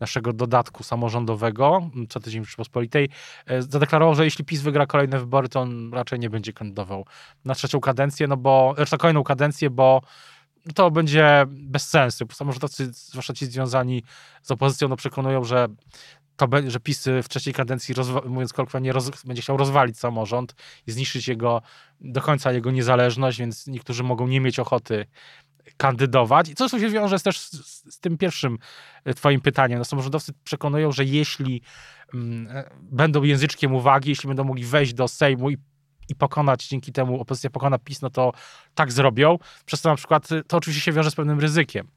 naszego 0.00 0.32
dodatku 0.32 0.82
samorządowego, 0.82 1.90
co 2.08 2.20
tydzień 2.20 2.44
Rzeczypospolitej, 2.44 3.08
e, 3.46 3.62
zadeklarował, 3.62 4.14
że 4.14 4.24
jeśli 4.24 4.44
PiS 4.44 4.62
wygra 4.62 4.86
kolejne 4.86 5.18
wybory, 5.18 5.48
to 5.48 5.60
on 5.60 5.94
raczej 5.94 6.18
nie 6.18 6.30
będzie 6.30 6.52
kandydował 6.52 7.06
na 7.44 7.54
trzecią 7.54 7.80
kadencję, 7.80 8.26
no 8.26 8.36
bo, 8.36 8.74
zresztą 8.76 8.94
na 8.94 8.98
kolejną 8.98 9.24
kadencję, 9.24 9.70
bo 9.70 10.00
to 10.74 10.90
będzie 10.90 11.46
bez 11.48 11.88
sensu. 11.88 12.26
Samorządowcy, 12.32 12.92
zwłaszcza 12.92 13.34
ci 13.34 13.46
związani 13.46 14.02
z 14.42 14.50
opozycją, 14.50 14.88
no 14.88 14.96
przekonują, 14.96 15.44
że 15.44 15.68
to, 16.38 16.48
że 16.66 16.80
PiS 16.80 17.04
w 17.22 17.28
trzeciej 17.28 17.54
kadencji, 17.54 17.94
mówiąc 18.26 18.52
kolokwialnie, 18.52 18.92
będzie 19.24 19.42
chciał 19.42 19.56
rozwalić 19.56 19.98
samorząd 19.98 20.54
i 20.86 20.92
zniszczyć 20.92 21.28
jego, 21.28 21.62
do 22.00 22.20
końca 22.20 22.52
jego 22.52 22.70
niezależność, 22.70 23.38
więc 23.38 23.66
niektórzy 23.66 24.02
mogą 24.02 24.26
nie 24.26 24.40
mieć 24.40 24.58
ochoty 24.58 25.06
kandydować. 25.76 26.48
I 26.48 26.54
co 26.54 26.68
się 26.68 26.88
wiąże 26.90 27.20
też 27.20 27.40
z, 27.40 27.52
z, 27.94 28.00
tym 28.00 28.18
pierwszym 28.18 28.58
e, 29.04 29.14
twoim 29.14 29.40
pytaniem. 29.40 29.78
No, 29.78 29.84
samorządowcy 29.84 30.32
przekonują, 30.44 30.92
że 30.92 31.04
jeśli 31.04 31.62
mm, 32.14 32.56
e, 32.56 32.70
będą 32.82 33.22
języczkiem 33.22 33.74
uwagi, 33.74 34.10
jeśli 34.10 34.26
będą 34.26 34.44
mogli 34.44 34.64
wejść 34.64 34.94
do 34.94 35.08
Sejmu 35.08 35.50
i 35.50 35.58
i 36.10 36.14
pokonać, 36.14 36.68
dzięki 36.68 36.92
temu 36.92 37.20
opozycja 37.20 37.50
pokona 37.50 37.78
PiS, 37.78 38.02
no 38.02 38.10
to 38.10 38.32
tak 38.74 38.92
zrobią. 38.92 39.38
Przez 39.66 39.80
to 39.80 39.88
na 39.88 39.96
przykład, 39.96 40.28
to 40.46 40.56
oczywiście 40.56 40.84
się 40.84 40.92
wiąże 40.92 41.10
z 41.10 41.14
pewnym 41.14 41.40
ryzykiem 41.40 41.88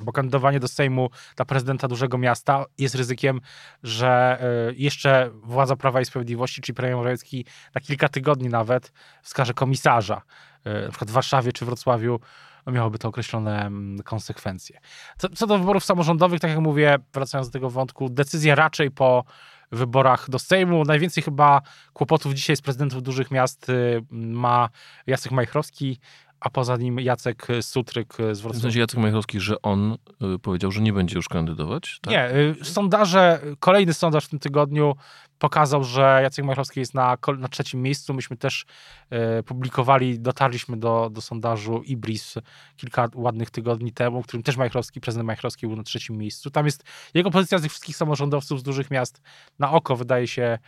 bo 0.00 0.12
kandydowanie 0.12 0.60
do 0.60 0.68
Sejmu 0.68 1.10
dla 1.36 1.44
prezydenta 1.44 1.88
dużego 1.88 2.18
miasta 2.18 2.64
jest 2.78 2.94
ryzykiem, 2.94 3.40
że 3.82 4.38
e, 4.40 4.72
jeszcze 4.76 5.30
władza 5.42 5.76
Prawa 5.76 6.00
i 6.00 6.04
Sprawiedliwości, 6.04 6.60
czyli 6.60 6.76
premier 6.76 6.96
Morawiecki 6.96 7.44
na 7.74 7.80
kilka 7.80 8.08
tygodni 8.08 8.48
nawet 8.48 8.92
wskaże 9.22 9.54
komisarza, 9.54 10.22
e, 10.64 10.82
na 10.82 10.88
przykład 10.88 11.10
w 11.10 11.14
Warszawie 11.14 11.52
czy 11.52 11.64
Wrocławiu, 11.64 12.20
no 12.66 12.72
miałoby 12.72 12.98
to 12.98 13.08
określone 13.08 13.66
mm, 13.66 14.02
konsekwencje. 14.02 14.80
Co, 15.18 15.28
co 15.28 15.46
do 15.46 15.58
wyborów 15.58 15.84
samorządowych, 15.84 16.40
tak 16.40 16.50
jak 16.50 16.60
mówię, 16.60 16.98
wracając 17.14 17.48
do 17.48 17.52
tego 17.52 17.70
wątku, 17.70 18.08
decyzja 18.08 18.54
raczej 18.54 18.90
po 18.90 19.24
wyborach 19.72 20.30
do 20.30 20.38
Sejmu. 20.38 20.84
Najwięcej 20.84 21.22
chyba 21.22 21.62
kłopotów 21.92 22.34
dzisiaj 22.34 22.56
z 22.56 22.62
prezydentów 22.62 23.02
dużych 23.02 23.30
miast 23.30 23.68
y, 23.68 24.04
ma 24.10 24.68
Jacek 25.06 25.32
Majchrowski, 25.32 25.98
a 26.46 26.50
poza 26.50 26.76
nim 26.76 27.00
Jacek 27.00 27.46
Sutryk 27.60 28.14
z 28.14 28.40
Wrocławia. 28.40 28.58
W 28.58 28.62
sensie 28.62 28.80
Jacek 28.80 29.00
Majchrowski, 29.00 29.40
że 29.40 29.62
on 29.62 29.96
y, 30.34 30.38
powiedział, 30.38 30.72
że 30.72 30.80
nie 30.80 30.92
będzie 30.92 31.16
już 31.16 31.28
kandydować? 31.28 31.98
Tak? 32.02 32.12
Nie, 32.12 32.30
y, 32.36 32.64
sondaże, 32.64 33.40
kolejny 33.60 33.94
sondaż 33.94 34.24
w 34.24 34.28
tym 34.28 34.38
tygodniu 34.38 34.94
pokazał, 35.38 35.84
że 35.84 36.20
Jacek 36.22 36.44
Majchrowski 36.44 36.80
jest 36.80 36.94
na, 36.94 37.16
na 37.38 37.48
trzecim 37.48 37.82
miejscu. 37.82 38.14
Myśmy 38.14 38.36
też 38.36 38.66
e, 39.10 39.42
publikowali, 39.42 40.20
dotarliśmy 40.20 40.76
do, 40.76 41.10
do 41.10 41.20
sondażu 41.20 41.82
Ibris 41.82 42.34
kilka 42.76 43.08
ładnych 43.14 43.50
tygodni 43.50 43.92
temu, 43.92 44.22
w 44.22 44.26
którym 44.26 44.42
też 44.42 44.56
Majchrowski, 44.56 45.00
prezydent 45.00 45.26
Majchrowski 45.26 45.66
był 45.66 45.76
na 45.76 45.82
trzecim 45.82 46.18
miejscu. 46.18 46.50
Tam 46.50 46.66
jest 46.66 46.84
jego 47.14 47.30
pozycja 47.30 47.58
z 47.58 47.62
tych 47.62 47.70
wszystkich 47.70 47.96
samorządowców 47.96 48.60
z 48.60 48.62
dużych 48.62 48.90
miast 48.90 49.22
na 49.58 49.70
oko 49.70 49.96
wydaje 49.96 50.26
się 50.26 50.58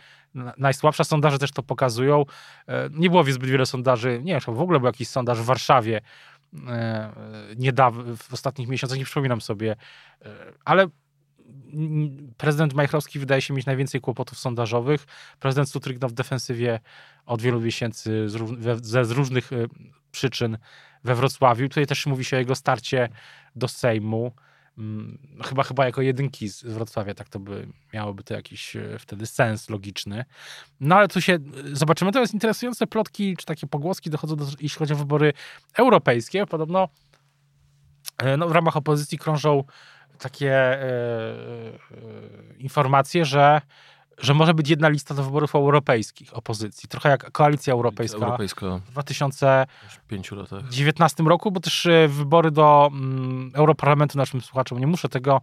najsłabsza. 0.57 1.03
Sondaże 1.03 1.39
też 1.39 1.51
to 1.51 1.63
pokazują. 1.63 2.25
E, 2.67 2.89
nie 2.91 3.09
było 3.09 3.23
zbyt 3.23 3.49
wiele 3.49 3.65
sondaży, 3.65 4.21
nie 4.23 4.39
wiem, 4.47 4.55
w 4.55 4.61
ogóle 4.61 4.79
był 4.79 4.87
jakiś 4.87 5.07
sondaż 5.07 5.41
w 5.41 5.45
Warszawie 5.45 6.01
e, 6.67 7.13
niedawno, 7.57 8.15
w 8.15 8.33
ostatnich 8.33 8.67
miesiącach, 8.67 8.97
nie 8.97 9.05
przypominam 9.05 9.41
sobie, 9.41 9.75
ale 10.65 10.87
prezydent 12.37 12.73
Majchrowski 12.73 13.19
wydaje 13.19 13.41
się 13.41 13.53
mieć 13.53 13.65
najwięcej 13.65 14.01
kłopotów 14.01 14.39
sondażowych. 14.39 15.05
Prezydent 15.39 15.69
Sutryk 15.69 15.99
w 15.99 16.13
defensywie 16.13 16.79
od 17.25 17.41
wielu 17.41 17.61
miesięcy 17.61 18.29
z, 18.29 18.85
ze, 18.85 19.05
z 19.05 19.11
różnych 19.11 19.53
y, 19.53 19.69
przyczyn 20.11 20.57
we 21.03 21.15
Wrocławiu. 21.15 21.69
Tutaj 21.69 21.87
też 21.87 22.05
mówi 22.05 22.25
się 22.25 22.37
o 22.37 22.39
jego 22.39 22.55
starcie 22.55 23.09
do 23.55 23.67
Sejmu. 23.67 24.31
Mm, 24.77 25.17
chyba, 25.45 25.63
chyba 25.63 25.85
jako 25.85 26.01
jedynki 26.01 26.49
z 26.49 26.63
Wrocławia, 26.63 27.13
tak 27.13 27.29
to 27.29 27.39
by 27.39 27.67
miałoby 27.93 28.23
to 28.23 28.33
jakiś 28.33 28.75
y, 28.75 28.97
wtedy 28.99 29.25
sens 29.25 29.69
logiczny. 29.69 30.25
No 30.79 30.95
ale 30.95 31.07
tu 31.07 31.21
się 31.21 31.39
y, 31.65 31.75
zobaczymy. 31.75 32.11
To 32.11 32.21
jest 32.21 32.33
interesujące 32.33 32.87
plotki, 32.87 33.37
czy 33.37 33.45
takie 33.45 33.67
pogłoski 33.67 34.09
dochodzą, 34.09 34.35
do, 34.35 34.45
jeśli 34.45 34.79
chodzi 34.79 34.93
o 34.93 34.95
wybory 34.95 35.33
europejskie. 35.73 36.45
Podobno 36.45 36.89
no, 38.37 38.47
w 38.47 38.51
ramach 38.51 38.77
opozycji 38.77 39.17
krążą 39.17 39.63
takie 40.19 40.53
e, 40.53 40.81
e, 40.81 40.85
informacje, 42.57 43.25
że 43.25 43.61
że 44.21 44.33
może 44.33 44.53
być 44.53 44.69
jedna 44.69 44.89
lista 44.89 45.15
do 45.15 45.23
wyborów 45.23 45.55
europejskich 45.55 46.37
opozycji. 46.37 46.89
Trochę 46.89 47.09
jak 47.09 47.31
Koalicja 47.31 47.73
Europejska, 47.73 48.17
Europejska 48.17 48.79
w 48.85 48.91
2019 48.91 51.23
roku, 51.23 51.51
bo 51.51 51.59
też 51.59 51.85
e, 51.85 52.07
wybory 52.07 52.51
do 52.51 52.89
mm, 52.93 53.51
Europarlamentu 53.53 54.17
naszym 54.17 54.41
słuchaczom, 54.41 54.79
nie 54.79 54.87
muszę 54.87 55.09
tego 55.09 55.41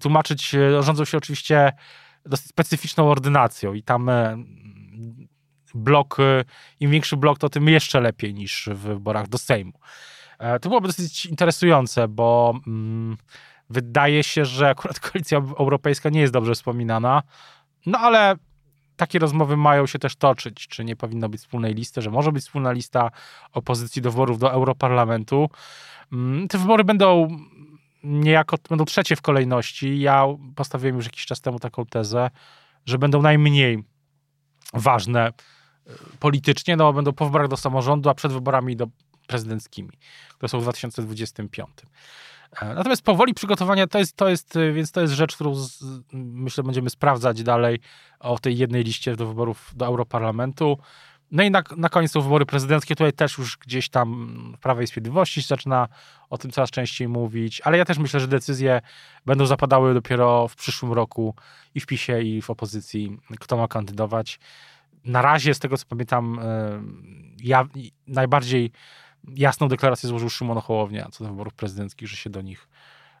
tłumaczyć, 0.00 0.56
rządzą 0.80 1.04
się 1.04 1.18
oczywiście 1.18 1.72
dosyć 2.26 2.48
specyficzną 2.48 3.10
ordynacją 3.10 3.74
i 3.74 3.82
tam 3.82 4.10
blok, 5.74 6.16
im 6.80 6.90
większy 6.90 7.16
blok, 7.16 7.38
to 7.38 7.48
tym 7.48 7.68
jeszcze 7.68 8.00
lepiej 8.00 8.34
niż 8.34 8.68
w 8.72 8.78
wyborach 8.78 9.28
do 9.28 9.38
Sejmu. 9.38 9.72
To 10.60 10.68
byłoby 10.68 10.86
dosyć 10.86 11.26
interesujące, 11.26 12.08
bo 12.08 12.54
mm, 12.66 13.16
Wydaje 13.70 14.22
się, 14.24 14.44
że 14.44 14.68
akurat 14.68 15.00
koalicja 15.10 15.38
europejska 15.38 16.08
nie 16.08 16.20
jest 16.20 16.32
dobrze 16.32 16.54
wspominana, 16.54 17.22
no 17.86 17.98
ale 17.98 18.36
takie 18.96 19.18
rozmowy 19.18 19.56
mają 19.56 19.86
się 19.86 19.98
też 19.98 20.16
toczyć, 20.16 20.68
czy 20.68 20.84
nie 20.84 20.96
powinno 20.96 21.28
być 21.28 21.40
wspólnej 21.40 21.74
listy, 21.74 22.02
że 22.02 22.10
może 22.10 22.32
być 22.32 22.44
wspólna 22.44 22.72
lista 22.72 23.10
opozycji 23.52 24.02
do 24.02 24.10
wyborów 24.10 24.38
do 24.38 24.52
Europarlamentu. 24.52 25.50
Mm, 26.12 26.48
te 26.48 26.58
wybory 26.58 26.84
będą 26.84 27.28
niejako, 28.04 28.56
będą 28.68 28.84
trzecie 28.84 29.16
w 29.16 29.22
kolejności. 29.22 30.00
Ja 30.00 30.24
postawiłem 30.56 30.96
już 30.96 31.04
jakiś 31.04 31.26
czas 31.26 31.40
temu 31.40 31.58
taką 31.58 31.86
tezę, 31.86 32.30
że 32.86 32.98
będą 32.98 33.22
najmniej 33.22 33.84
ważne 34.74 35.28
y, 35.28 35.92
politycznie, 36.20 36.76
no 36.76 36.92
będą 36.92 37.12
po 37.12 37.24
wyborach 37.24 37.48
do 37.48 37.56
samorządu, 37.56 38.10
a 38.10 38.14
przed 38.14 38.32
wyborami 38.32 38.76
do 38.76 38.86
prezydenckimi, 39.26 39.90
które 40.28 40.48
są 40.48 40.58
w 40.58 40.62
2025. 40.62 41.70
E, 42.62 42.74
natomiast 42.74 43.02
powoli 43.02 43.34
przygotowania 43.34 43.86
to 43.86 43.98
jest, 43.98 44.16
to 44.16 44.28
jest, 44.28 44.56
e, 44.56 44.72
więc 44.72 44.92
to 44.92 45.00
jest 45.00 45.12
rzecz, 45.12 45.34
którą 45.34 45.54
z, 45.54 45.84
myślę 46.12 46.64
będziemy 46.64 46.90
sprawdzać 46.90 47.42
dalej 47.42 47.78
o 48.20 48.38
tej 48.38 48.58
jednej 48.58 48.84
liście 48.84 49.16
do 49.16 49.26
wyborów 49.26 49.72
do 49.76 49.86
Europarlamentu. 49.86 50.78
No 51.30 51.42
i 51.42 51.50
na, 51.50 51.62
na 51.76 51.88
koniec 51.88 52.12
są 52.12 52.20
wybory 52.20 52.46
prezydenckie. 52.46 52.94
Tutaj 52.94 53.12
też 53.12 53.38
już 53.38 53.56
gdzieś 53.56 53.88
tam 53.88 54.28
w 54.56 54.60
Prawej 54.60 54.86
Sprawiedliwości 54.86 55.42
zaczyna 55.42 55.88
o 56.30 56.38
tym 56.38 56.50
coraz 56.50 56.70
częściej 56.70 57.08
mówić, 57.08 57.60
ale 57.64 57.78
ja 57.78 57.84
też 57.84 57.98
myślę, 57.98 58.20
że 58.20 58.28
decyzje 58.28 58.80
będą 59.26 59.46
zapadały 59.46 59.94
dopiero 59.94 60.48
w 60.48 60.56
przyszłym 60.56 60.92
roku 60.92 61.34
i 61.74 61.80
w 61.80 61.86
PiSie, 61.86 62.22
i 62.22 62.42
w 62.42 62.50
opozycji, 62.50 63.18
kto 63.40 63.56
ma 63.56 63.68
kandydować. 63.68 64.38
Na 65.04 65.22
razie, 65.22 65.54
z 65.54 65.58
tego 65.58 65.78
co 65.78 65.86
pamiętam, 65.88 66.38
e, 66.42 66.82
ja 67.42 67.64
najbardziej 68.06 68.70
jasną 69.36 69.68
deklarację 69.68 70.08
złożył 70.08 70.30
Szymon 70.30 70.60
Hołownia 70.60 71.08
co 71.12 71.24
do 71.24 71.30
wyborów 71.30 71.54
prezydenckich, 71.54 72.08
że 72.08 72.16
się 72.16 72.30
do 72.30 72.42
nich, 72.42 72.68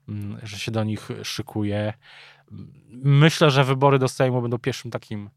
mm, 0.08 0.38
że 0.42 0.58
się 0.58 0.72
do 0.72 0.84
nich 0.84 1.08
szykuje. 1.22 1.92
Myślę, 2.90 3.50
że 3.50 3.64
wybory 3.64 3.98
do 3.98 4.08
Sejmu 4.08 4.42
będą 4.42 4.58
pierwszym 4.58 4.90
takim 4.90 5.30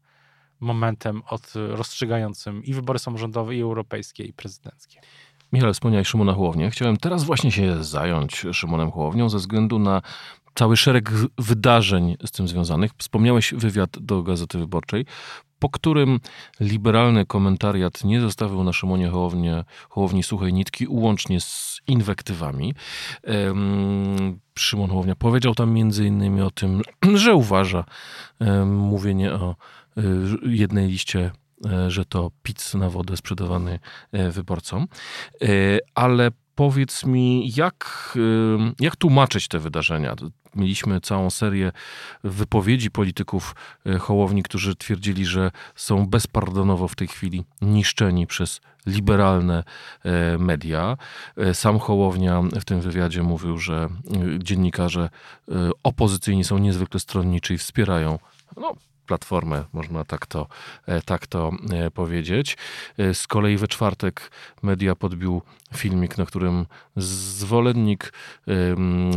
momentem 0.60 1.22
od 1.28 1.52
rozstrzygającym 1.54 2.64
i 2.64 2.74
wybory 2.74 2.98
samorządowe, 2.98 3.56
i 3.56 3.60
europejskie, 3.60 4.24
i 4.24 4.32
prezydenckie. 4.32 5.00
Michał, 5.52 5.72
wspomniałeś 5.72 6.08
Szymona 6.08 6.34
Hołownię. 6.34 6.70
Chciałem 6.70 6.96
teraz 6.96 7.24
właśnie 7.24 7.52
się 7.52 7.84
zająć 7.84 8.46
Szymonem 8.52 8.90
Hołownią 8.90 9.28
ze 9.28 9.38
względu 9.38 9.78
na 9.78 10.02
cały 10.54 10.76
szereg 10.76 11.10
wydarzeń 11.38 12.16
z 12.26 12.30
tym 12.30 12.48
związanych. 12.48 12.90
Wspomniałeś 12.98 13.54
wywiad 13.54 13.90
do 14.00 14.22
Gazety 14.22 14.58
Wyborczej, 14.58 15.06
po 15.58 15.68
którym 15.68 16.20
liberalny 16.60 17.26
komentariat 17.26 18.04
nie 18.04 18.20
zostawił 18.20 18.64
na 18.64 18.72
Szymonie 18.72 19.08
Hołownie, 19.08 19.64
Hołowni 19.88 20.22
suchej 20.22 20.52
nitki, 20.52 20.86
łącznie 20.88 21.40
z 21.40 21.80
inwektywami. 21.86 22.74
Szymon 24.58 24.90
Hołownia 24.90 25.16
powiedział 25.16 25.54
tam 25.54 25.72
między 25.72 26.06
innymi 26.06 26.42
o 26.42 26.50
tym, 26.50 26.82
że 27.14 27.34
uważa 27.34 27.84
mówienie 28.66 29.32
o 29.32 29.56
y, 29.98 30.02
jednej 30.44 30.88
liście 30.88 31.30
e, 31.66 31.90
że 31.90 32.04
to 32.04 32.30
pizz 32.42 32.74
na 32.74 32.90
wodę 32.90 33.16
sprzedawany 33.16 33.78
e, 34.12 34.30
wyborcom, 34.30 34.86
e, 35.42 35.46
ale 35.94 36.30
powiedz 36.58 37.04
mi, 37.04 37.52
jak, 37.56 38.12
jak 38.80 38.96
tłumaczyć 38.96 39.48
te 39.48 39.58
wydarzenia? 39.58 40.14
Mieliśmy 40.54 41.00
całą 41.00 41.30
serię 41.30 41.72
wypowiedzi 42.24 42.90
polityków 42.90 43.54
e, 43.86 43.98
Hołowni, 43.98 44.42
którzy 44.42 44.76
twierdzili, 44.76 45.26
że 45.26 45.50
są 45.74 46.06
bezpardonowo 46.06 46.88
w 46.88 46.94
tej 46.94 47.08
chwili 47.08 47.44
niszczeni 47.62 48.26
przez 48.26 48.60
liberalne 48.86 49.64
e, 50.04 50.38
media. 50.38 50.96
E, 51.36 51.54
sam 51.54 51.78
Hołownia 51.78 52.42
w 52.60 52.64
tym 52.64 52.80
wywiadzie 52.80 53.22
mówił, 53.22 53.58
że 53.58 53.88
dziennikarze 54.38 55.10
opozycyjni 55.82 56.44
są 56.44 56.58
niezwykle 56.58 57.00
stronniczy 57.00 57.54
i 57.54 57.58
wspierają 57.58 58.18
no, 58.56 58.74
platformę, 59.08 59.64
można 59.72 60.04
tak 60.04 60.26
to, 60.26 60.46
e, 60.86 61.02
tak 61.02 61.26
to 61.26 61.50
e, 61.72 61.90
powiedzieć. 61.90 62.56
E, 62.98 63.14
z 63.14 63.26
kolei 63.26 63.56
we 63.56 63.68
czwartek 63.68 64.30
media 64.62 64.94
podbił 64.94 65.42
filmik, 65.74 66.18
na 66.18 66.26
którym 66.26 66.66
zwolennik 66.96 68.12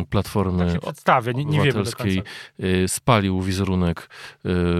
Platformy 0.09 0.79
tak 1.03 1.25
nie, 1.25 1.45
nie 1.45 1.61
Obywatelskiej 1.61 2.23
spalił 2.87 3.41
wizerunek 3.41 4.09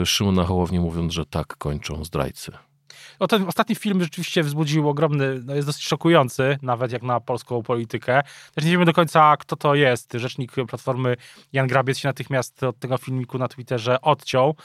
Szymona 0.06 0.46
Hołowni, 0.46 0.80
mówiąc, 0.80 1.14
że 1.14 1.26
tak 1.26 1.58
kończą 1.58 2.06
zdrajcy. 2.06 2.52
No, 3.22 3.28
ten 3.28 3.48
ostatni 3.48 3.76
film 3.76 4.02
rzeczywiście 4.04 4.44
wzbudził 4.44 4.90
ogromny, 4.90 5.42
no 5.46 5.56
jest 5.56 5.68
dosyć 5.68 5.84
szokujący, 5.84 6.58
nawet 6.62 6.92
jak 6.92 7.04
na 7.04 7.20
polską 7.20 7.64
politykę. 7.64 8.22
Też 8.56 8.66
nie 8.66 8.72
wiemy 8.72 8.86
do 8.86 8.94
końca, 8.94 9.38
kto 9.38 9.56
to 9.56 9.76
jest. 9.76 10.14
Rzecznik 10.14 10.52
Platformy 10.52 11.16
Jan 11.54 11.68
Grabiec 11.68 11.98
się 11.98 12.08
natychmiast 12.08 12.64
od 12.64 12.80
tego 12.80 12.98
filmiku 12.98 13.38
na 13.38 13.48
Twitterze 13.48 14.02
odciął. 14.02 14.56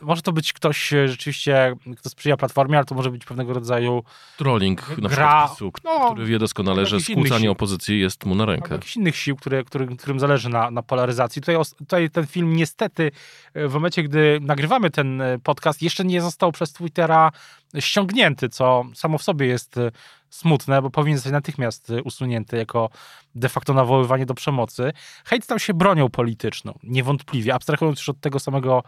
Może 0.00 0.22
to 0.22 0.32
być 0.32 0.52
ktoś 0.52 0.92
e, 0.92 1.08
rzeczywiście, 1.08 1.76
kto 1.98 2.10
sprzyja 2.10 2.36
Platformie, 2.36 2.76
ale 2.76 2.84
to 2.84 2.94
może 2.94 3.10
być 3.10 3.24
pewnego 3.24 3.52
rodzaju 3.52 4.02
Trolling 4.36 4.98
na 4.98 5.08
Gra- 5.08 5.48
PiSu, 5.48 5.72
no, 5.84 6.10
który 6.12 6.26
wie 6.26 6.38
doskonale, 6.38 6.86
że 6.86 7.00
skłócanie 7.00 7.50
opozycji 7.50 8.00
jest 8.00 8.24
mu 8.24 8.34
na 8.34 8.44
rękę. 8.44 8.74
jakichś 8.74 8.96
innych 8.96 9.16
sił, 9.16 9.36
które, 9.36 9.64
którym, 9.64 9.96
którym 9.96 10.20
zależy 10.20 10.48
na, 10.48 10.70
na 10.70 10.82
polaryzacji. 10.82 11.42
Tutaj, 11.42 11.56
tutaj 11.78 12.10
ten 12.10 12.26
film 12.26 12.56
niestety 12.56 13.10
e, 13.54 13.68
w 13.68 13.74
momencie, 13.74 14.02
gdy 14.02 14.38
nagrywamy 14.42 14.90
ten 14.90 15.20
e, 15.20 15.38
podcast, 15.38 15.82
jeszcze 15.82 16.04
nie 16.04 16.20
został 16.20 16.52
przez 16.52 16.72
Twittera 16.72 17.32
ściągnięty, 17.78 18.48
co 18.48 18.84
samo 18.94 19.18
w 19.18 19.22
sobie 19.22 19.46
jest 19.46 19.78
e, 19.78 19.90
smutne, 20.30 20.82
bo 20.82 20.90
powinien 20.90 21.18
zostać 21.18 21.32
natychmiast 21.32 21.90
e, 21.90 22.02
usunięty 22.02 22.56
jako 22.56 22.90
de 23.34 23.48
facto 23.48 23.74
nawoływanie 23.74 24.26
do 24.26 24.34
przemocy. 24.34 24.92
Hejt 25.24 25.44
stał 25.44 25.58
się 25.58 25.74
bronią 25.74 26.10
polityczną, 26.10 26.78
niewątpliwie, 26.82 27.54
abstrahując 27.54 27.98
już 27.98 28.08
od 28.08 28.20
tego 28.20 28.38
samego, 28.38 28.82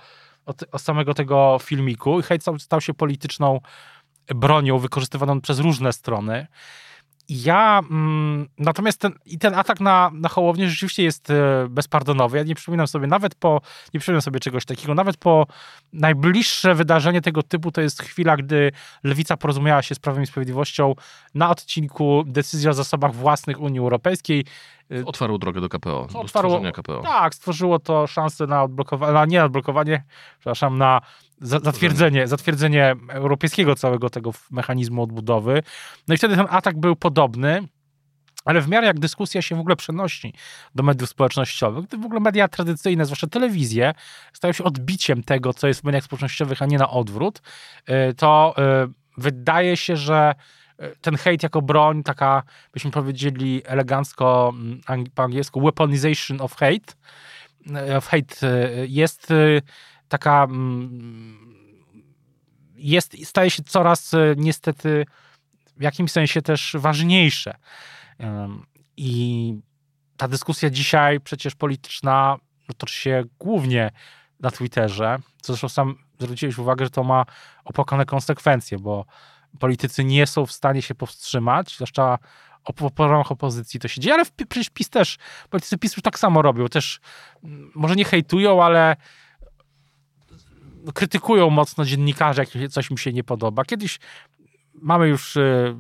od, 0.46 0.64
od 0.72 0.82
samego 0.82 1.14
tego 1.14 1.58
filmiku. 1.62 2.22
Hejt 2.22 2.42
stał, 2.42 2.58
stał 2.58 2.80
się 2.80 2.94
polityczną 2.94 3.60
bronią 4.34 4.78
wykorzystywaną 4.78 5.40
przez 5.40 5.58
różne 5.58 5.92
strony. 5.92 6.46
Ja, 7.28 7.80
mm, 7.90 8.48
natomiast 8.58 9.00
ten, 9.00 9.12
i 9.26 9.38
ten 9.38 9.54
atak 9.54 9.80
na, 9.80 10.10
na 10.14 10.28
Hołownię 10.28 10.68
rzeczywiście 10.68 11.02
jest 11.02 11.30
e, 11.30 11.66
bezpardonowy. 11.70 12.36
Ja 12.38 12.42
nie 12.44 12.54
przypominam 12.54 12.86
sobie 12.86 13.06
nawet 13.06 13.34
po, 13.34 13.60
nie 13.94 14.00
przypominam 14.00 14.22
sobie 14.22 14.40
czegoś 14.40 14.64
takiego, 14.64 14.94
nawet 14.94 15.16
po 15.16 15.46
najbliższe 15.92 16.74
wydarzenie 16.74 17.20
tego 17.20 17.42
typu 17.42 17.72
to 17.72 17.80
jest 17.80 18.02
chwila, 18.02 18.36
gdy 18.36 18.72
Lewica 19.04 19.36
porozumiała 19.36 19.82
się 19.82 19.94
z 19.94 19.98
Prawem 19.98 20.22
i 20.22 20.26
Sprawiedliwością 20.26 20.94
na 21.34 21.50
odcinku 21.50 22.24
decyzji 22.26 22.68
o 22.68 22.74
zasobach 22.74 23.14
własnych 23.14 23.60
Unii 23.60 23.80
Europejskiej. 23.80 24.44
Otwarło 25.04 25.38
drogę 25.38 25.60
do 25.60 25.68
KPO, 25.68 26.06
do 26.12 26.18
Otwarło- 26.18 26.28
stworzenia 26.28 26.72
KPO. 26.72 27.00
Tak, 27.02 27.34
stworzyło 27.34 27.78
to 27.78 28.06
szansę 28.06 28.46
na 28.46 28.62
odblokowanie, 28.62 29.12
na 29.12 29.24
nie 29.24 29.44
odblokowanie, 29.44 30.04
przepraszam, 30.38 30.78
na 30.78 31.00
zatwierdzenie, 31.40 32.26
zatwierdzenie 32.26 32.96
europejskiego 33.08 33.74
całego 33.74 34.10
tego 34.10 34.30
mechanizmu 34.50 35.02
odbudowy. 35.02 35.62
No 36.08 36.14
i 36.14 36.18
wtedy 36.18 36.36
ten 36.36 36.46
atak 36.50 36.80
był 36.80 36.96
podobny. 36.96 37.68
Ale 38.46 38.60
w 38.60 38.68
miarę 38.68 38.86
jak 38.86 39.00
dyskusja 39.00 39.42
się 39.42 39.56
w 39.56 39.60
ogóle 39.60 39.76
przenosi 39.76 40.34
do 40.74 40.82
mediów 40.82 41.08
społecznościowych, 41.10 41.84
gdy 41.84 41.96
w 41.96 42.04
ogóle 42.04 42.20
media 42.20 42.48
tradycyjne, 42.48 43.04
zwłaszcza 43.04 43.26
telewizje, 43.26 43.94
stają 44.32 44.52
się 44.52 44.64
odbiciem 44.64 45.22
tego, 45.22 45.54
co 45.54 45.68
jest 45.68 45.80
w 45.80 45.84
mediach 45.84 46.04
społecznościowych, 46.04 46.62
a 46.62 46.66
nie 46.66 46.78
na 46.78 46.90
odwrót, 46.90 47.42
y, 48.10 48.14
to 48.14 48.54
y, 48.86 48.92
wydaje 49.18 49.76
się, 49.76 49.96
że 49.96 50.34
y, 50.82 50.96
ten 51.00 51.16
hejt 51.16 51.42
jako 51.42 51.62
broń, 51.62 52.02
taka 52.02 52.42
byśmy 52.72 52.90
powiedzieli 52.90 53.62
elegancko 53.64 54.54
mm, 54.54 55.06
po 55.14 55.22
angielsku 55.22 55.60
weaponization 55.60 56.40
of 56.40 56.56
hate, 56.56 56.92
of 57.96 58.06
hate 58.06 58.36
jest 58.88 59.32
taka 60.08 60.44
mm, 60.44 61.56
jest, 62.76 63.26
staje 63.26 63.50
się 63.50 63.62
coraz 63.62 64.14
y, 64.14 64.34
niestety 64.38 65.06
w 65.76 65.82
jakimś 65.82 66.12
sensie 66.12 66.42
też 66.42 66.76
ważniejsze. 66.78 67.54
I 68.96 69.54
ta 70.16 70.28
dyskusja 70.28 70.70
dzisiaj 70.70 71.20
przecież 71.20 71.54
polityczna 71.54 72.36
toczy 72.76 72.94
się 72.94 73.24
głównie 73.38 73.90
na 74.40 74.50
Twitterze, 74.50 75.18
co 75.42 75.52
zresztą 75.52 75.68
sam 75.68 75.94
zwróciłeś 76.20 76.58
uwagę, 76.58 76.84
że 76.84 76.90
to 76.90 77.04
ma 77.04 77.24
opłakane 77.64 78.06
konsekwencje, 78.06 78.78
bo 78.78 79.04
politycy 79.58 80.04
nie 80.04 80.26
są 80.26 80.46
w 80.46 80.52
stanie 80.52 80.82
się 80.82 80.94
powstrzymać, 80.94 81.74
zwłaszcza 81.74 82.18
op- 82.64 82.90
po 82.90 83.08
ramach 83.08 83.32
opozycji 83.32 83.80
to 83.80 83.88
się 83.88 84.00
dzieje, 84.00 84.14
ale 84.14 84.24
w, 84.24 84.32
przecież 84.32 84.70
PiS 84.70 84.90
też, 84.90 85.16
politycy 85.50 85.78
PiS 85.78 85.96
już 85.96 86.02
tak 86.02 86.18
samo 86.18 86.42
robią, 86.42 86.68
też 86.68 87.00
mm, 87.44 87.70
może 87.74 87.96
nie 87.96 88.04
hejtują, 88.04 88.64
ale 88.64 88.96
krytykują 90.94 91.50
mocno 91.50 91.84
dziennikarzy, 91.84 92.40
jak 92.40 92.72
coś 92.72 92.90
im 92.90 92.98
się 92.98 93.12
nie 93.12 93.24
podoba. 93.24 93.64
Kiedyś 93.64 93.98
mamy 94.74 95.08
już 95.08 95.36
y, 95.36 95.76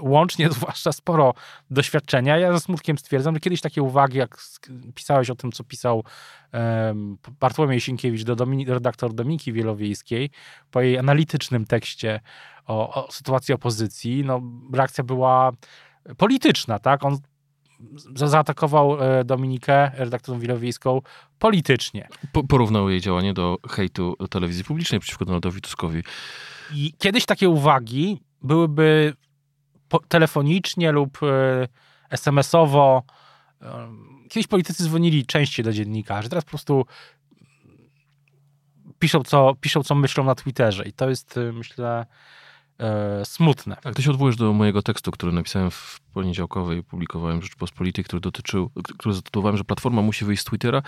łącznie 0.00 0.50
zwłaszcza 0.58 0.92
sporo 0.92 1.34
doświadczenia. 1.70 2.38
Ja 2.38 2.52
ze 2.52 2.60
smutkiem 2.60 2.98
stwierdzam, 2.98 3.34
że 3.34 3.40
kiedyś 3.40 3.60
takie 3.60 3.82
uwagi, 3.82 4.18
jak 4.18 4.38
pisałeś 4.94 5.30
o 5.30 5.34
tym, 5.34 5.52
co 5.52 5.64
pisał 5.64 6.04
Bartłomiej 7.40 7.80
Sienkiewicz 7.80 8.22
do 8.22 8.36
Domini- 8.36 8.68
redaktor 8.68 9.14
Dominiki 9.14 9.52
Wielowiejskiej 9.52 10.30
po 10.70 10.80
jej 10.80 10.98
analitycznym 10.98 11.66
tekście 11.66 12.20
o, 12.66 13.06
o 13.06 13.12
sytuacji 13.12 13.54
opozycji, 13.54 14.24
no 14.24 14.42
reakcja 14.72 15.04
była 15.04 15.52
polityczna, 16.16 16.78
tak? 16.78 17.04
On 17.04 17.18
zaatakował 18.14 19.02
e, 19.02 19.24
Dominikę, 19.24 19.90
redaktorą 19.94 20.38
Wielowiejską, 20.38 21.00
politycznie. 21.38 22.08
Po, 22.32 22.44
porównał 22.44 22.90
jej 22.90 23.00
działanie 23.00 23.34
do 23.34 23.58
hejtu 23.68 24.16
telewizji 24.30 24.64
publicznej 24.64 25.00
przeciwko 25.00 25.24
Donaldowi 25.24 25.60
Tuskowi. 25.60 26.02
I 26.74 26.92
kiedyś 26.98 27.26
takie 27.26 27.48
uwagi 27.48 28.20
byłyby 28.42 29.14
telefonicznie 30.08 30.92
lub 30.92 31.18
e, 31.22 31.68
SMS-owo. 32.10 33.02
Kiedyś 34.28 34.46
politycy 34.46 34.82
dzwonili 34.82 35.26
częściej 35.26 35.64
do 35.64 35.72
dziennikarzy, 35.72 36.28
teraz 36.28 36.44
po 36.44 36.50
prostu 36.50 36.86
piszą 38.98 39.22
co, 39.22 39.54
piszą, 39.60 39.82
co 39.82 39.94
myślą 39.94 40.24
na 40.24 40.34
Twitterze. 40.34 40.84
I 40.84 40.92
to 40.92 41.10
jest, 41.10 41.36
e, 41.36 41.52
myślę, 41.52 42.06
e, 42.78 43.24
smutne. 43.24 43.76
Tak, 43.82 43.94
ty 43.94 44.02
się 44.02 44.10
odwołujesz 44.10 44.36
do 44.36 44.52
mojego 44.52 44.82
tekstu, 44.82 45.10
który 45.10 45.32
napisałem 45.32 45.70
w 45.70 46.00
poniedziałkowej, 46.14 46.82
publikowałem 46.82 47.40
w 47.40 47.42
Rzeczpospolitej, 47.42 48.04
który 48.04 48.20
dotyczył, 48.20 48.70
który 48.98 49.14
zatytułowałem, 49.14 49.56
że 49.56 49.64
Platforma 49.64 50.02
musi 50.02 50.24
wyjść 50.24 50.42
z 50.42 50.44
Twittera, 50.44 50.82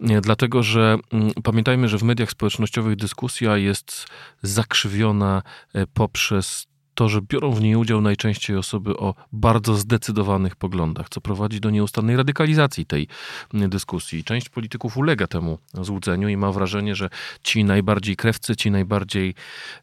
nie, 0.00 0.20
dlatego 0.20 0.62
że 0.62 0.98
mm, 1.12 1.32
pamiętajmy, 1.42 1.88
że 1.88 1.98
w 1.98 2.02
mediach 2.02 2.30
społecznościowych 2.30 2.96
dyskusja 2.96 3.56
jest 3.56 4.06
zakrzywiona 4.42 5.42
e, 5.74 5.86
poprzez 5.86 6.69
to, 7.00 7.08
że 7.08 7.20
biorą 7.22 7.52
w 7.52 7.60
niej 7.60 7.76
udział 7.76 8.00
najczęściej 8.00 8.56
osoby 8.56 8.96
o 8.96 9.14
bardzo 9.32 9.74
zdecydowanych 9.74 10.56
poglądach, 10.56 11.08
co 11.08 11.20
prowadzi 11.20 11.60
do 11.60 11.70
nieustannej 11.70 12.16
radykalizacji 12.16 12.86
tej 12.86 13.08
dyskusji. 13.52 14.24
Część 14.24 14.48
polityków 14.48 14.96
ulega 14.96 15.26
temu 15.26 15.58
złudzeniu 15.74 16.28
i 16.28 16.36
ma 16.36 16.52
wrażenie, 16.52 16.94
że 16.94 17.10
ci 17.42 17.64
najbardziej 17.64 18.16
krewcy, 18.16 18.56
ci 18.56 18.70
najbardziej 18.70 19.34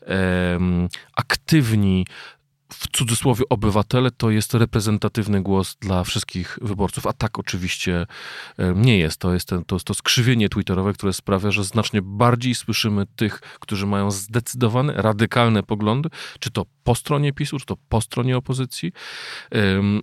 em, 0.01 0.89
aktywni 1.15 2.05
w 2.69 2.87
cudzysłowie 2.97 3.43
obywatele 3.49 4.11
to 4.11 4.29
jest 4.29 4.53
reprezentatywny 4.53 5.41
głos 5.41 5.75
dla 5.81 6.03
wszystkich 6.03 6.59
wyborców, 6.61 7.07
a 7.07 7.13
tak 7.13 7.39
oczywiście 7.39 8.07
e, 8.57 8.73
nie 8.75 8.97
jest. 8.97 9.19
To 9.19 9.33
jest 9.33 9.47
ten, 9.47 9.65
to, 9.65 9.79
to 9.79 9.93
skrzywienie 9.93 10.49
twitterowe, 10.49 10.93
które 10.93 11.13
sprawia, 11.13 11.51
że 11.51 11.63
znacznie 11.63 12.01
bardziej 12.01 12.55
słyszymy 12.55 13.05
tych, 13.15 13.39
którzy 13.59 13.87
mają 13.87 14.11
zdecydowane, 14.11 14.93
radykalne 14.93 15.63
poglądy, 15.63 16.09
czy 16.39 16.51
to 16.51 16.65
po 16.83 16.95
stronie 16.95 17.33
PiSu, 17.33 17.59
czy 17.59 17.65
to 17.65 17.77
po 17.89 18.01
stronie 18.01 18.37
opozycji, 18.37 18.91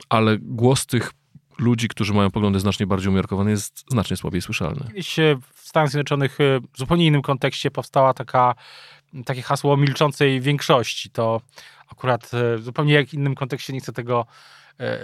ale 0.09 0.38
głos 0.38 0.87
tych 0.87 1.12
ludzi, 1.59 1.88
którzy 1.88 2.14
mają 2.14 2.31
poglądy 2.31 2.61
znacznie 2.61 2.87
bardziej 2.87 3.09
umiarkowane, 3.09 3.50
jest 3.50 3.85
znacznie 3.90 4.16
słabiej 4.16 4.42
słyszalny. 4.42 4.85
Kiedyś 4.87 5.18
e, 5.18 5.37
w 5.55 5.68
Stanach 5.68 5.90
Zjednoczonych 5.90 6.40
e, 6.40 6.61
w 6.72 6.79
zupełnie 6.79 7.07
innym 7.07 7.22
kontekście 7.22 7.70
powstała 7.70 8.14
taka, 8.14 8.55
takie 9.24 9.42
hasło 9.42 9.72
o 9.72 9.77
milczącej 9.77 10.40
większości. 10.40 11.11
To 11.11 11.40
akurat 11.94 12.30
e, 12.35 12.57
w 12.59 12.62
zupełnie 12.62 12.94
jak 12.94 13.14
innym 13.14 13.35
kontekście 13.35 13.72
nie 13.72 13.80
chcę 13.80 13.92
tego 13.92 14.26
e, 14.80 14.98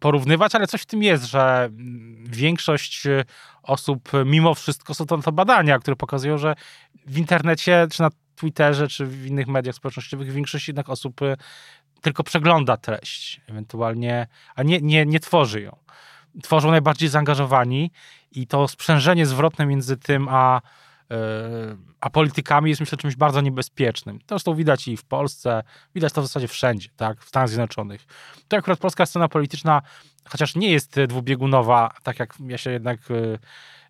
porównywać, 0.00 0.54
ale 0.54 0.66
coś 0.66 0.82
w 0.82 0.86
tym 0.86 1.02
jest, 1.02 1.24
że 1.24 1.64
mm, 1.64 2.24
większość 2.26 3.06
e, 3.06 3.24
osób 3.62 4.14
e, 4.14 4.24
mimo 4.24 4.54
wszystko 4.54 4.94
są 4.94 5.06
to, 5.06 5.18
to 5.18 5.32
badania, 5.32 5.78
które 5.78 5.96
pokazują, 5.96 6.38
że 6.38 6.54
w 7.06 7.18
internecie, 7.18 7.86
czy 7.92 8.02
na 8.02 8.10
Twitterze, 8.36 8.88
czy 8.88 9.06
w 9.06 9.26
innych 9.26 9.46
mediach 9.46 9.74
społecznościowych 9.74 10.32
większość 10.32 10.68
jednak 10.68 10.88
osób 10.88 11.22
e, 11.22 11.36
tylko 12.00 12.22
przegląda 12.22 12.76
treść, 12.76 13.40
ewentualnie, 13.46 14.26
a 14.54 14.62
nie, 14.62 14.80
nie, 14.80 15.06
nie 15.06 15.20
tworzy 15.20 15.60
ją. 15.60 15.76
Tworzą 16.42 16.70
najbardziej 16.70 17.08
zaangażowani 17.08 17.90
i 18.32 18.46
to 18.46 18.68
sprzężenie 18.68 19.26
zwrotne 19.26 19.66
między 19.66 19.96
tym 19.96 20.28
a, 20.30 20.56
e, 20.56 20.60
a 22.00 22.10
politykami 22.10 22.70
jest 22.70 22.80
myślę 22.80 22.98
czymś 22.98 23.16
bardzo 23.16 23.40
niebezpiecznym. 23.40 24.18
To 24.18 24.24
zresztą 24.28 24.54
widać 24.54 24.88
i 24.88 24.96
w 24.96 25.04
Polsce, 25.04 25.62
widać 25.94 26.12
to 26.12 26.22
w 26.22 26.24
zasadzie 26.24 26.48
wszędzie, 26.48 26.88
tak, 26.96 27.24
w 27.24 27.28
Stanach 27.28 27.48
Zjednoczonych. 27.48 28.06
To 28.48 28.56
akurat 28.56 28.78
polska 28.78 29.06
scena 29.06 29.28
polityczna, 29.28 29.82
chociaż 30.28 30.56
nie 30.56 30.70
jest 30.70 30.98
e, 30.98 31.06
dwubiegunowa, 31.06 31.94
tak 32.02 32.18
jak 32.18 32.34
ja 32.46 32.58
się 32.58 32.70
jednak 32.70 33.00
e, 33.10 33.38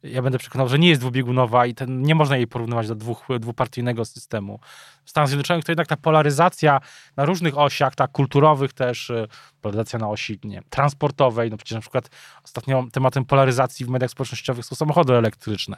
ja 0.03 0.23
będę 0.23 0.39
przekonał, 0.39 0.69
że 0.69 0.79
nie 0.79 0.89
jest 0.89 1.01
dwubiegunowa 1.01 1.67
i 1.67 1.75
ten, 1.75 2.03
nie 2.03 2.15
można 2.15 2.37
jej 2.37 2.47
porównywać 2.47 2.89
do 2.89 2.95
dwóch, 2.95 3.27
dwupartyjnego 3.41 4.05
systemu. 4.05 4.61
W 5.05 5.11
Stanach 5.11 5.29
Zjednoczonych 5.29 5.65
to 5.65 5.73
jednak 5.73 5.87
ta 5.87 5.97
polaryzacja 5.97 6.81
na 7.17 7.25
różnych 7.25 7.59
osiach, 7.59 7.95
tak 7.95 8.13
kulturowych 8.13 8.73
też, 8.73 9.13
polaryzacja 9.61 9.99
na 9.99 10.09
osi 10.09 10.39
nie, 10.45 10.63
transportowej, 10.71 11.51
no 11.51 11.57
przecież 11.57 11.75
na 11.75 11.81
przykład 11.81 12.11
ostatnio 12.45 12.85
tematem 12.93 13.25
polaryzacji 13.25 13.87
w 13.87 13.89
mediach 13.89 14.11
społecznościowych 14.11 14.65
są 14.65 14.77
samochody 14.77 15.15
elektryczne. 15.15 15.77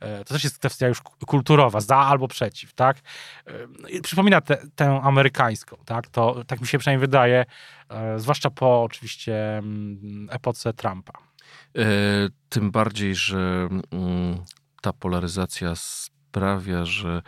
E, 0.00 0.24
to 0.24 0.34
też 0.34 0.44
jest 0.44 0.58
kwestia 0.58 0.88
już 0.88 1.00
kulturowa, 1.26 1.80
za 1.80 1.96
albo 1.96 2.28
przeciw, 2.28 2.72
tak? 2.72 2.96
E, 3.46 4.00
przypomina 4.02 4.40
tę 4.74 5.00
amerykańską, 5.02 5.76
tak? 5.84 6.08
To 6.08 6.44
tak 6.46 6.60
mi 6.60 6.66
się 6.66 6.78
przynajmniej 6.78 7.00
wydaje, 7.00 7.40
e, 7.40 7.46
zwłaszcza 8.16 8.50
po 8.50 8.82
oczywiście 8.82 9.58
mm, 9.58 10.28
epoce 10.30 10.72
Trumpa. 10.72 11.12
Tym 12.48 12.70
bardziej, 12.70 13.14
że 13.14 13.68
mm, 13.92 14.44
ta 14.80 14.92
polaryzacja 14.92 15.74
sprawia, 15.74 16.84
że 16.86 17.22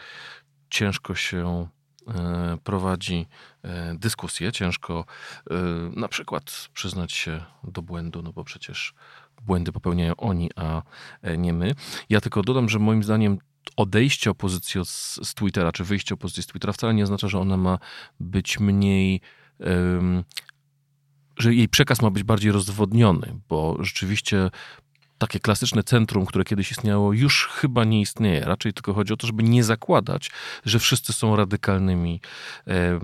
ciężko 0.71 1.15
się 1.15 1.69
e, 2.09 2.59
prowadzi 2.65 3.27
e, 3.63 3.95
dyskusję, 3.99 4.53
ciężko 4.53 5.05
e, 5.51 5.55
na 5.97 6.09
przykład 6.09 6.69
przyznać 6.75 7.13
się 7.13 7.45
do 7.65 7.83
błędu, 7.83 8.23
no 8.23 8.33
bo 8.33 8.45
przecież 8.45 8.95
błędy 9.43 9.73
popełniają 9.73 10.17
oni, 10.17 10.51
a 10.57 10.83
nie 11.39 11.53
my. 11.53 11.75
Ja 12.09 12.21
tylko 12.21 12.43
dodam, 12.43 12.69
że 12.69 12.79
moim 12.79 13.03
zdaniem 13.03 13.39
odejście 13.77 14.31
opozycji 14.31 14.81
z, 14.85 15.21
z 15.23 15.35
Twittera, 15.35 15.73
czy 15.73 15.85
wyjście 15.85 16.15
opozycji 16.15 16.43
z 16.43 16.47
Twittera 16.47 16.73
wcale 16.73 16.95
nie 16.95 17.03
oznacza, 17.03 17.29
że 17.29 17.39
ona 17.39 17.57
ma 17.57 17.79
być 18.21 18.61
mniej 18.61 19.21
że 21.37 21.55
jej 21.55 21.69
przekaz 21.69 22.03
ma 22.03 22.11
być 22.11 22.23
bardziej 22.23 22.53
rozwodniony, 22.53 23.35
bo 23.49 23.77
rzeczywiście 23.81 24.51
takie 25.19 25.41
klasyczne 25.41 25.83
centrum, 25.83 26.27
które 26.27 26.45
kiedyś 26.45 26.71
istniało, 26.71 27.13
już 27.13 27.47
chyba 27.47 27.85
nie 27.85 28.01
istnieje. 28.01 28.41
Raczej 28.41 28.73
tylko 28.73 28.95
chodzi 28.95 29.13
o 29.13 29.17
to, 29.17 29.27
żeby 29.27 29.43
nie 29.43 29.65
zakładać, 29.65 30.31
że 30.65 30.79
wszyscy 30.79 31.13
są 31.13 31.37
radykalnymi, 31.37 32.21
e, 32.67 32.99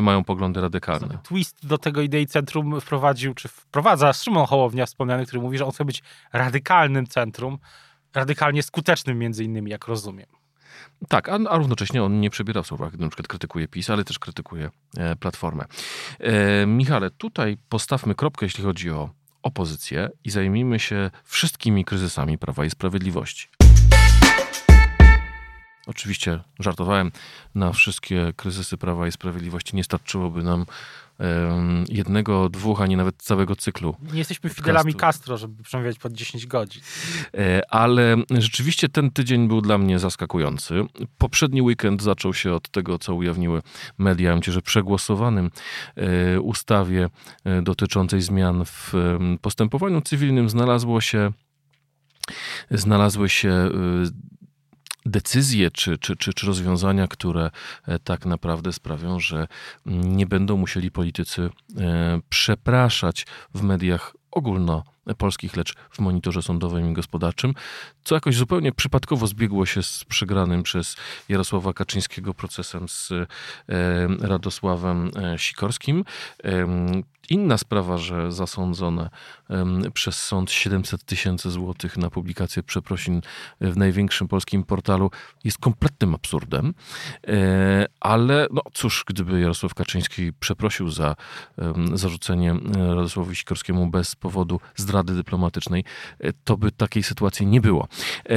mają 0.00 0.24
poglądy 0.24 0.60
radykalne. 0.60 1.18
Twist 1.22 1.66
do 1.66 1.78
tego 1.78 2.02
idei 2.02 2.26
centrum 2.26 2.80
wprowadził, 2.80 3.34
czy 3.34 3.48
wprowadza 3.48 4.12
Szymon 4.12 4.46
Hołownia 4.46 4.86
wspomniany, 4.86 5.26
który 5.26 5.42
mówi, 5.42 5.58
że 5.58 5.64
on 5.64 5.72
chce 5.72 5.84
być 5.84 6.02
radykalnym 6.32 7.06
centrum, 7.06 7.58
radykalnie 8.14 8.62
skutecznym 8.62 9.18
między 9.18 9.44
innymi, 9.44 9.70
jak 9.70 9.86
rozumiem. 9.86 10.41
Tak, 11.08 11.28
a, 11.28 11.38
a 11.50 11.58
równocześnie 11.58 12.02
on 12.02 12.20
nie 12.20 12.30
przebiera 12.30 12.62
w 12.62 12.66
słowach, 12.66 12.98
na 12.98 13.08
przykład 13.08 13.28
krytykuje 13.28 13.68
PiS, 13.68 13.90
ale 13.90 14.04
też 14.04 14.18
krytykuje 14.18 14.70
e, 14.96 15.16
Platformę. 15.16 15.64
E, 16.20 16.66
Michale, 16.66 17.10
tutaj 17.10 17.56
postawmy 17.68 18.14
kropkę, 18.14 18.46
jeśli 18.46 18.64
chodzi 18.64 18.90
o 18.90 19.10
opozycję 19.42 20.10
i 20.24 20.30
zajmijmy 20.30 20.78
się 20.78 21.10
wszystkimi 21.24 21.84
kryzysami 21.84 22.38
Prawa 22.38 22.64
i 22.64 22.70
Sprawiedliwości. 22.70 23.48
Oczywiście 25.86 26.40
żartowałem, 26.58 27.12
na 27.54 27.72
wszystkie 27.72 28.32
kryzysy 28.36 28.76
Prawa 28.76 29.06
i 29.06 29.12
Sprawiedliwości 29.12 29.76
nie 29.76 29.84
starczyłoby 29.84 30.42
nam 30.42 30.66
jednego, 31.88 32.48
dwóch, 32.48 32.80
ani 32.80 32.96
nawet 32.96 33.22
całego 33.22 33.56
cyklu. 33.56 33.96
Nie 34.12 34.18
jesteśmy 34.18 34.50
Fidelami 34.50 34.94
Castro, 34.94 35.36
żeby 35.36 35.62
przemawiać 35.62 35.98
pod 35.98 36.12
10 36.12 36.46
godzin. 36.46 36.82
E, 37.34 37.62
ale 37.70 38.16
rzeczywiście 38.30 38.88
ten 38.88 39.10
tydzień 39.10 39.48
był 39.48 39.60
dla 39.60 39.78
mnie 39.78 39.98
zaskakujący. 39.98 40.84
Poprzedni 41.18 41.62
weekend 41.62 42.02
zaczął 42.02 42.34
się 42.34 42.52
od 42.52 42.68
tego, 42.68 42.98
co 42.98 43.14
ujawniły 43.14 43.62
media, 43.98 44.38
że 44.48 44.62
przegłosowanym 44.62 45.50
e, 45.96 46.40
ustawie 46.40 47.08
e, 47.44 47.62
dotyczącej 47.62 48.20
zmian 48.20 48.64
w 48.64 48.92
postępowaniu 49.40 50.00
cywilnym 50.00 50.48
znalazło 50.48 51.00
się 51.00 51.32
znalazły 52.70 53.28
się 53.28 53.70
decyzje 55.12 55.70
czy, 55.70 55.98
czy, 55.98 56.16
czy, 56.16 56.34
czy 56.34 56.46
rozwiązania, 56.46 57.08
które 57.08 57.50
e, 57.86 57.98
tak 57.98 58.26
naprawdę 58.26 58.72
sprawią, 58.72 59.20
że 59.20 59.48
nie 59.86 60.26
będą 60.26 60.56
musieli 60.56 60.90
politycy 60.90 61.50
e, 61.76 62.20
przepraszać 62.28 63.26
w 63.54 63.62
mediach 63.62 64.16
ogólnopolskich, 65.02 65.56
lecz 65.56 65.74
w 65.90 65.98
monitorze 65.98 66.42
sądowym 66.42 66.90
i 66.90 66.92
gospodarczym, 66.92 67.54
co 68.04 68.14
jakoś 68.14 68.36
zupełnie 68.36 68.72
przypadkowo 68.72 69.26
zbiegło 69.26 69.66
się 69.66 69.82
z 69.82 70.04
przegranym 70.04 70.62
przez 70.62 70.96
Jarosława 71.28 71.72
Kaczyńskiego 71.72 72.34
procesem 72.34 72.88
z 72.88 73.12
e, 73.12 73.26
Radosławem 74.20 75.10
Sikorskim. 75.36 76.04
Inna 77.30 77.58
sprawa, 77.58 77.98
że 77.98 78.32
zasądzone 78.32 79.10
przez 79.94 80.22
sąd 80.22 80.50
700 80.50 81.04
tysięcy 81.04 81.50
złotych 81.50 81.96
na 81.96 82.10
publikację 82.10 82.62
przeprosin 82.62 83.20
w 83.60 83.76
największym 83.76 84.28
polskim 84.28 84.64
portalu 84.64 85.10
jest 85.44 85.58
kompletnym 85.58 86.14
absurdem. 86.14 86.74
E, 87.26 87.86
ale 88.00 88.46
no 88.50 88.62
cóż, 88.72 89.04
gdyby 89.06 89.40
Jarosław 89.40 89.74
Kaczyński 89.74 90.32
przeprosił 90.40 90.90
za 90.90 91.16
zarzucenie 91.94 92.54
Radosławowi 92.74 93.36
Sikorskiemu 93.36 93.86
bez 93.86 94.16
powodu 94.16 94.60
zdrady 94.76 94.91
dyplomatycznej, 95.02 95.84
e, 96.20 96.32
to 96.44 96.56
by 96.56 96.72
takiej 96.72 97.02
sytuacji 97.02 97.46
nie 97.46 97.60
było. 97.60 97.88
E, 98.28 98.36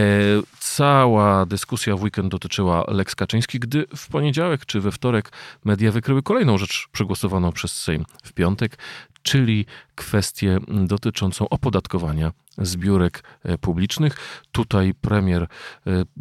cała 0.60 1.46
dyskusja 1.46 1.96
w 1.96 2.04
weekend 2.04 2.32
dotyczyła 2.32 2.84
Lex 2.88 3.16
Kaczyński, 3.16 3.60
gdy 3.60 3.86
w 3.96 4.08
poniedziałek 4.08 4.66
czy 4.66 4.82
we 4.82 4.92
wtorek 4.92 5.32
media 5.66 5.92
wykryły 5.92 6.24
kolejną 6.24 6.58
rzecz 6.58 6.88
przegłosowaną 6.92 7.52
przez 7.52 7.82
Sejm 7.82 8.06
w 8.24 8.34
piątek, 8.34 8.78
czyli 9.26 9.66
kwestię 9.96 10.60
dotyczącą 10.68 11.50
opodatkowania 11.50 12.32
zbiórek 12.58 13.24
e, 13.44 13.58
publicznych. 13.58 14.18
Tutaj 14.52 14.94
premier 14.94 15.44
e, 15.44 15.48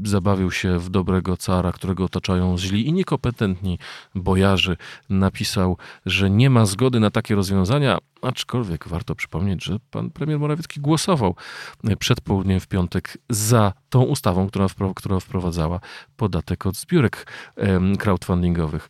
zabawił 0.04 0.50
się 0.50 0.78
w 0.78 0.88
dobrego 0.90 1.36
cara, 1.36 1.72
którego 1.72 2.04
otaczają 2.04 2.58
źli 2.58 2.88
i 2.88 2.92
niekompetentni 2.92 3.78
bojarzy. 4.14 4.76
Napisał, 5.08 5.76
że 6.06 6.30
nie 6.30 6.50
ma 6.50 6.66
zgody 6.66 7.00
na 7.00 7.10
takie 7.10 7.34
rozwiązania, 7.34 7.98
aczkolwiek 8.22 8.88
warto 8.88 9.14
przypomnieć, 9.14 9.64
że 9.64 9.76
pan 9.90 10.10
premier 10.10 10.38
Morawiecki 10.38 10.80
głosował 10.80 11.36
e, 11.84 11.96
przed 11.96 12.20
południem 12.20 12.60
w 12.60 12.68
piątek 12.68 13.18
za 13.30 13.72
tą 13.88 14.02
ustawą, 14.02 14.48
która, 14.48 14.66
która 14.94 15.20
wprowadzała 15.20 15.80
podatek 16.16 16.66
od 16.66 16.76
zbiórek 16.76 17.26
crowdfundingowych 17.98 18.88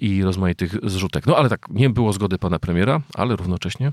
i 0.00 0.22
rozmaitych 0.22 0.74
zrzutek. 0.82 1.26
No 1.26 1.36
ale 1.36 1.48
tak, 1.48 1.68
nie 1.70 1.90
było 1.90 2.12
zgody 2.12 2.38
pana 2.38 2.58
premiera, 2.58 3.00
ale 3.14 3.36
równocześnie 3.42 3.92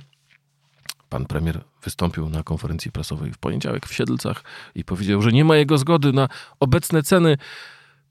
Pan 1.09 1.25
premier 1.25 1.61
wystąpił 1.83 2.29
na 2.29 2.43
konferencji 2.43 2.91
prasowej 2.91 3.33
w 3.33 3.37
poniedziałek 3.37 3.85
w 3.85 3.93
Siedlcach 3.93 4.43
i 4.75 4.83
powiedział, 4.83 5.21
że 5.21 5.31
nie 5.31 5.45
ma 5.45 5.55
jego 5.55 5.77
zgody 5.77 6.13
na 6.13 6.29
obecne 6.59 7.03
ceny 7.03 7.37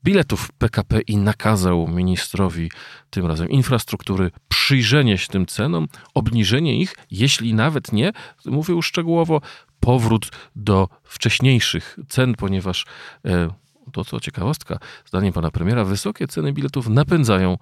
biletów 0.05 0.53
PKP 0.53 1.01
i 1.01 1.17
nakazał 1.17 1.89
ministrowi, 1.89 2.71
tym 3.11 3.27
razem 3.27 3.49
infrastruktury, 3.49 4.31
przyjrzenie 4.49 5.19
się 5.19 5.29
tym 5.29 5.47
cenom, 5.47 5.89
obniżenie 6.15 6.81
ich, 6.81 6.95
jeśli 7.11 7.55
nawet 7.55 7.93
nie, 7.93 8.13
mówił 8.47 8.83
szczegółowo, 8.83 9.41
powrót 9.81 10.31
do 10.57 10.89
wcześniejszych 11.03 11.99
cen, 12.09 12.35
ponieważ 12.35 12.87
e, 13.25 13.51
to 13.93 14.05
co 14.05 14.21
ciekawostka, 14.21 14.79
zdaniem 15.07 15.33
pana 15.33 15.51
premiera, 15.51 15.85
wysokie 15.85 16.29
ceny 16.29 16.53
biletów 16.53 16.89
napędzają 16.89 17.59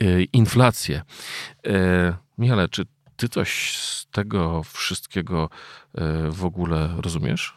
e, 0.00 0.22
inflację. 0.22 1.02
E, 1.66 2.16
Michale, 2.38 2.68
czy 2.68 2.86
ty 3.20 3.28
coś 3.28 3.76
z 3.76 4.06
tego 4.06 4.62
wszystkiego 4.62 5.48
e, 5.94 6.30
w 6.30 6.44
ogóle 6.44 6.94
rozumiesz? 6.96 7.56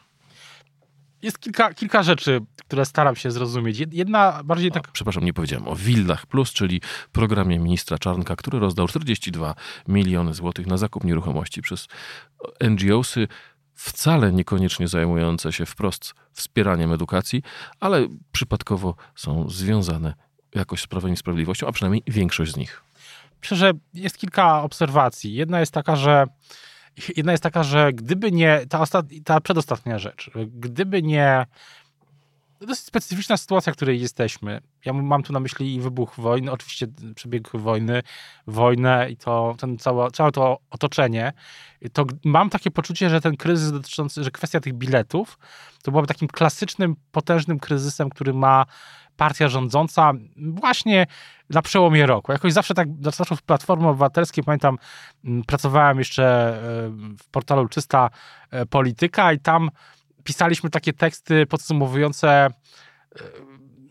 Jest 1.21 1.39
kilka, 1.39 1.73
kilka 1.73 2.03
rzeczy, 2.03 2.41
które 2.57 2.85
staram 2.85 3.15
się 3.15 3.31
zrozumieć. 3.31 3.83
Jedna 3.91 4.43
bardziej 4.43 4.71
tak. 4.71 4.87
A, 4.87 4.91
przepraszam, 4.91 5.25
nie 5.25 5.33
powiedziałem 5.33 5.67
o 5.67 5.75
Wildach 5.75 6.25
Plus, 6.25 6.53
czyli 6.53 6.81
programie 7.11 7.59
ministra 7.59 7.97
Czarnka, 7.97 8.35
który 8.35 8.59
rozdał 8.59 8.87
42 8.87 9.55
miliony 9.87 10.33
złotych 10.33 10.67
na 10.67 10.77
zakup 10.77 11.03
nieruchomości 11.03 11.61
przez 11.61 11.87
NGOsy, 12.69 13.27
wcale 13.73 14.33
niekoniecznie 14.33 14.87
zajmujące 14.87 15.53
się 15.53 15.65
wprost 15.65 16.13
wspieraniem 16.31 16.91
edukacji, 16.91 17.43
ale 17.79 18.07
przypadkowo 18.31 18.95
są 19.15 19.49
związane 19.49 20.13
jakoś 20.55 20.81
z 20.81 20.87
Prawem 20.87 21.13
i 21.13 21.17
Sprawiedliwością, 21.17 21.67
a 21.67 21.71
przynajmniej 21.71 22.03
większość 22.07 22.51
z 22.51 22.57
nich. 22.57 22.83
Myślę, 23.43 23.57
że 23.57 23.71
jest 23.93 24.17
kilka 24.17 24.61
obserwacji. 24.61 25.33
Jedna 25.33 25.59
jest 25.59 25.71
taka, 25.71 25.95
że 25.95 26.25
jedna 27.17 27.31
jest 27.31 27.43
taka, 27.43 27.63
że 27.63 27.93
gdyby 27.93 28.31
nie 28.31 28.65
ta, 28.69 28.79
ostat... 28.79 29.05
ta 29.25 29.41
przedostatnia 29.41 29.99
rzecz, 29.99 30.31
gdyby 30.47 31.01
nie 31.01 31.45
dosyć 32.61 32.85
specyficzna 32.85 33.37
sytuacja, 33.37 33.73
w 33.73 33.75
której 33.75 34.01
jesteśmy. 34.01 34.61
Ja 34.85 34.93
mam 34.93 35.23
tu 35.23 35.33
na 35.33 35.39
myśli 35.39 35.81
wybuch 35.81 36.13
wojny, 36.17 36.51
oczywiście 36.51 36.87
przebieg 37.15 37.49
wojny, 37.53 38.03
wojnę 38.47 39.11
i 39.11 39.17
to 39.17 39.55
ten 39.59 39.77
całe, 39.77 40.11
całe 40.11 40.31
to 40.31 40.57
otoczenie. 40.69 41.33
To 41.93 42.05
mam 42.25 42.49
takie 42.49 42.71
poczucie, 42.71 43.09
że 43.09 43.21
ten 43.21 43.37
kryzys 43.37 43.71
dotyczący, 43.71 44.23
że 44.23 44.31
kwestia 44.31 44.59
tych 44.59 44.73
biletów 44.73 45.39
to 45.83 45.91
byłaby 45.91 46.07
takim 46.07 46.27
klasycznym, 46.27 46.95
potężnym 47.11 47.59
kryzysem, 47.59 48.09
który 48.09 48.33
ma 48.33 48.65
partia 49.17 49.47
rządząca 49.47 50.11
właśnie 50.35 51.07
na 51.49 51.61
przełomie 51.61 52.05
roku. 52.05 52.31
Jakoś 52.31 52.53
zawsze 52.53 52.73
tak, 52.73 52.87
zawsze 53.01 53.35
w 53.35 53.41
Platformie 53.41 53.87
Obywatelskiej, 53.87 54.43
pamiętam, 54.43 54.77
pracowałem 55.47 55.99
jeszcze 55.99 56.25
e, 56.25 56.59
w 57.17 57.29
portalu 57.31 57.67
Czysta 57.67 58.09
e, 58.51 58.65
Polityka 58.65 59.33
i 59.33 59.39
tam 59.39 59.69
pisaliśmy 60.23 60.69
takie 60.69 60.93
teksty 60.93 61.45
podsumowujące, 61.45 62.47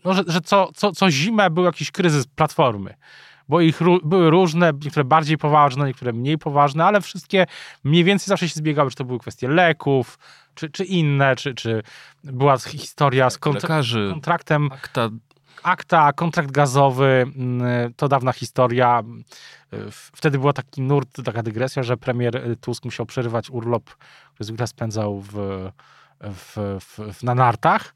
no, 0.05 0.13
że, 0.13 0.23
że 0.27 0.41
co, 0.41 0.69
co, 0.75 0.91
co 0.91 1.11
zimę 1.11 1.49
był 1.49 1.63
jakiś 1.63 1.91
kryzys 1.91 2.27
platformy 2.27 2.93
bo 3.49 3.61
ich 3.61 3.79
były 4.03 4.29
różne, 4.29 4.71
niektóre 4.83 5.03
bardziej 5.03 5.37
poważne, 5.37 5.87
niektóre 5.87 6.13
mniej 6.13 6.37
poważne, 6.37 6.85
ale 6.85 7.01
wszystkie 7.01 7.45
mniej 7.83 8.03
więcej 8.03 8.25
zawsze 8.25 8.49
się 8.49 8.55
zbiegały, 8.55 8.89
czy 8.89 8.95
to 8.95 9.05
były 9.05 9.19
kwestie 9.19 9.47
leków, 9.47 10.19
czy, 10.53 10.69
czy 10.69 10.85
inne, 10.85 11.35
czy, 11.35 11.53
czy 11.53 11.83
była 12.23 12.57
historia 12.57 13.29
z 13.29 13.37
kontra 13.37 13.61
Lekarzy, 13.61 14.09
kontraktem. 14.11 14.69
Akta. 14.71 15.09
Akta, 15.63 16.13
kontrakt 16.13 16.51
gazowy, 16.51 17.25
mm, 17.35 17.93
to 17.93 18.07
dawna 18.07 18.33
historia. 18.33 19.03
Wtedy 19.91 20.39
była 20.39 20.53
taki 20.53 20.81
nurt, 20.81 21.23
taka 21.25 21.43
dygresja, 21.43 21.83
że 21.83 21.97
premier 21.97 22.57
Tusk 22.61 22.85
musiał 22.85 23.05
przerywać 23.05 23.49
urlop, 23.49 23.89
który 24.33 24.45
zwykle 24.45 24.67
spędzał 24.67 25.21
w, 25.21 25.33
w, 26.21 26.79
w, 26.79 27.23
na 27.23 27.35
nartach 27.35 27.93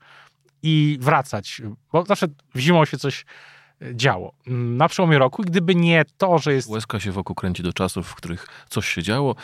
i 0.63 0.97
wracać, 1.01 1.61
bo 1.91 2.05
zawsze 2.05 2.27
zimą 2.55 2.85
się 2.85 2.97
coś 2.97 3.25
działo 3.93 4.33
na 4.47 4.87
przełomie 4.89 5.17
roku. 5.17 5.43
Gdyby 5.43 5.75
nie 5.75 6.05
to, 6.17 6.39
że 6.39 6.53
jest. 6.53 6.69
Łezka 6.69 6.99
się 6.99 7.11
wokół 7.11 7.35
kręci 7.35 7.63
do 7.63 7.73
czasów, 7.73 8.07
w 8.07 8.15
których 8.15 8.47
coś 8.69 8.87
się 8.87 9.03
działo. 9.03 9.35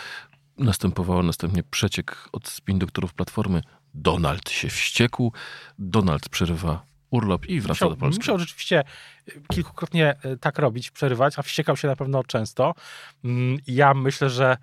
Następowało 0.58 1.24
następnie 1.24 1.63
przeciek 1.63 2.30
od 2.32 2.48
spin 2.48 2.80
doktorów 2.80 3.13
Platformy. 3.13 3.62
Donald 3.93 4.50
się 4.50 4.69
wściekł. 4.69 5.34
Donald 5.80 6.30
przerywa 6.30 6.86
urlop 7.10 7.46
i 7.46 7.62
wraca 7.62 7.74
musiał, 7.74 7.89
do 7.89 7.96
Polski. 7.96 8.19
Musiał 8.19 8.39
rzeczywiście 8.39 8.84
kilkukrotnie 9.54 10.15
e, 10.24 10.38
tak 10.38 10.60
robić, 10.60 10.91
przerywać, 10.91 11.39
a 11.39 11.41
wściekał 11.41 11.78
się 11.78 11.88
na 11.88 11.96
pewno 11.96 12.24
często. 12.24 12.74
Mm, 13.24 13.58
ja 13.67 13.93
myślę, 13.93 14.30
że. 14.30 14.58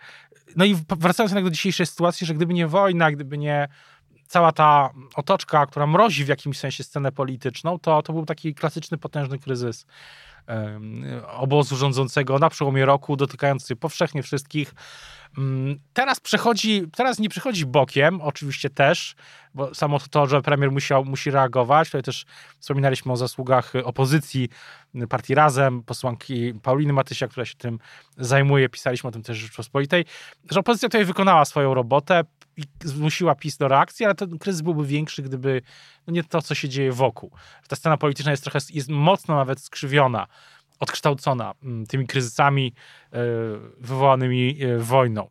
No 0.57 0.65
i 0.65 0.77
wracając 0.89 1.31
jednak 1.31 1.45
do 1.45 1.51
dzisiejszej 1.51 1.87
sytuacji, 1.87 2.27
że 2.27 2.35
gdyby 2.35 2.55
nie 2.55 2.67
wojna, 2.67 3.11
gdyby 3.11 3.39
nie 3.39 3.69
cała 4.31 4.53
ta 4.53 4.91
otoczka, 5.15 5.67
która 5.67 5.87
mrozi 5.87 6.25
w 6.25 6.29
jakimś 6.29 6.59
sensie 6.59 6.85
scenę 6.85 7.13
polityczną, 7.13 7.79
to, 7.79 8.03
to 8.03 8.13
był 8.13 8.27
taki 8.27 8.55
klasyczny, 8.55 8.99
potężny 8.99 9.39
kryzys 9.39 9.87
obozu 11.27 11.77
rządzącego 11.77 12.39
na 12.39 12.51
przełomie 12.51 12.85
roku, 12.85 13.17
dotykający 13.17 13.77
powszechnie 13.77 14.23
wszystkich. 14.23 14.75
Mm, 15.39 15.79
teraz 15.93 16.21
przechodzi, 16.21 16.83
teraz 16.97 17.19
nie 17.19 17.29
przychodzi 17.29 17.67
bokiem, 17.67 18.21
oczywiście 18.21 18.71
też, 18.71 19.15
bo 19.55 19.75
samo 19.75 19.99
to, 20.11 20.27
że 20.27 20.43
premier 20.43 20.73
musiał, 20.73 21.05
musi 21.05 21.31
reagować, 21.31 21.89
tutaj 21.89 22.03
też 22.03 22.25
wspominaliśmy 22.59 23.13
o 23.13 23.17
zasługach 23.17 23.73
opozycji, 23.85 24.49
partii 25.09 25.35
Razem, 25.35 25.83
posłanki 25.83 26.55
Pauliny 26.63 26.93
Matysia, 26.93 27.29
która 27.29 27.47
się 27.47 27.55
tym 27.55 27.79
zajmuje, 28.19 28.69
pisaliśmy 28.69 29.09
o 29.09 29.13
tym 29.13 29.23
też 29.23 29.39
w 29.39 29.43
Rzeczpospolitej, 29.43 30.05
że 30.51 30.61
opozycja 30.61 30.89
tutaj 30.89 31.05
wykonała 31.05 31.45
swoją 31.45 31.75
robotę, 31.75 32.25
zmusiła 32.85 33.35
PiS 33.35 33.57
do 33.57 33.69
reakcji, 33.69 34.07
ale 34.07 34.15
ten 34.15 34.39
kryzys 34.39 34.63
byłby 34.63 34.87
większy, 34.87 35.23
gdyby 35.23 35.63
no 36.07 36.13
nie 36.13 36.25
to, 36.25 36.43
co 36.43 36.55
się 36.55 36.69
dzieje 36.69 36.93
wokół. 36.93 37.31
Ta 37.69 37.77
scena 37.77 37.97
polityczna 37.97 38.31
jest 38.31 38.43
trochę, 38.43 38.59
jest 38.71 38.89
mocno 38.89 39.37
nawet 39.37 39.61
skrzywiona, 39.61 40.27
odkształcona 40.81 41.55
mm, 41.63 41.87
tymi 41.87 42.07
kryzysami 42.07 42.73
e, 43.13 43.19
wywołanymi 43.81 44.63
e, 44.63 44.79
wojną. 44.79 45.29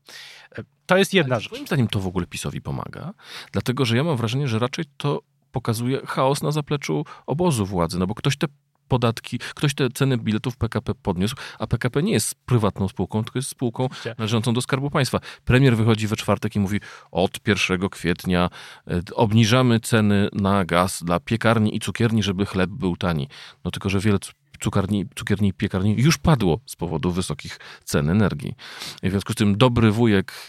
E, 0.57 0.63
to 0.85 0.97
jest 0.97 1.13
jedna 1.13 1.35
ale 1.35 1.41
rzecz. 1.41 1.51
Moim 1.51 1.67
zdaniem 1.67 1.87
to 1.87 1.99
w 1.99 2.07
ogóle 2.07 2.27
PiSowi 2.27 2.61
pomaga, 2.61 3.13
dlatego 3.51 3.85
że 3.85 3.97
ja 3.97 4.03
mam 4.03 4.17
wrażenie, 4.17 4.47
że 4.47 4.59
raczej 4.59 4.85
to 4.97 5.21
pokazuje 5.51 6.01
chaos 6.05 6.43
na 6.43 6.51
zapleczu 6.51 7.05
obozu 7.25 7.65
władzy, 7.65 7.99
no 7.99 8.07
bo 8.07 8.15
ktoś 8.15 8.37
te 8.37 8.47
podatki, 8.89 9.39
ktoś 9.39 9.73
te 9.73 9.89
ceny 9.89 10.17
biletów 10.17 10.57
PKP 10.57 10.95
podniósł, 10.95 11.35
a 11.59 11.67
PKP 11.67 12.03
nie 12.03 12.11
jest 12.11 12.35
prywatną 12.45 12.87
spółką, 12.87 13.23
tylko 13.23 13.39
jest 13.39 13.49
spółką 13.49 13.89
należącą 14.17 14.53
do 14.53 14.61
Skarbu 14.61 14.89
Państwa. 14.89 15.19
Premier 15.45 15.77
wychodzi 15.77 16.07
we 16.07 16.15
czwartek 16.15 16.55
i 16.55 16.59
mówi, 16.59 16.79
od 17.11 17.47
1 17.47 17.89
kwietnia 17.89 18.49
e, 18.87 19.01
obniżamy 19.15 19.79
ceny 19.79 20.29
na 20.33 20.65
gaz 20.65 21.03
dla 21.03 21.19
piekarni 21.19 21.75
i 21.75 21.79
cukierni, 21.79 22.23
żeby 22.23 22.45
chleb 22.45 22.69
był 22.69 22.97
tani. 22.97 23.27
No 23.65 23.71
tylko, 23.71 23.89
że 23.89 23.99
wiele 23.99 24.19
cukarni, 24.59 25.05
cukierni 25.15 25.49
i 25.49 25.53
piekarni 25.53 25.95
już 25.97 26.17
padło 26.17 26.59
z 26.65 26.75
powodu 26.75 27.11
wysokich 27.11 27.59
cen 27.83 28.09
energii. 28.09 28.55
W 29.03 29.09
związku 29.09 29.33
z 29.33 29.35
tym 29.35 29.57
dobry 29.57 29.91
wujek, 29.91 30.47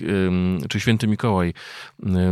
czy 0.68 0.80
święty 0.80 1.06
Mikołaj, 1.06 1.54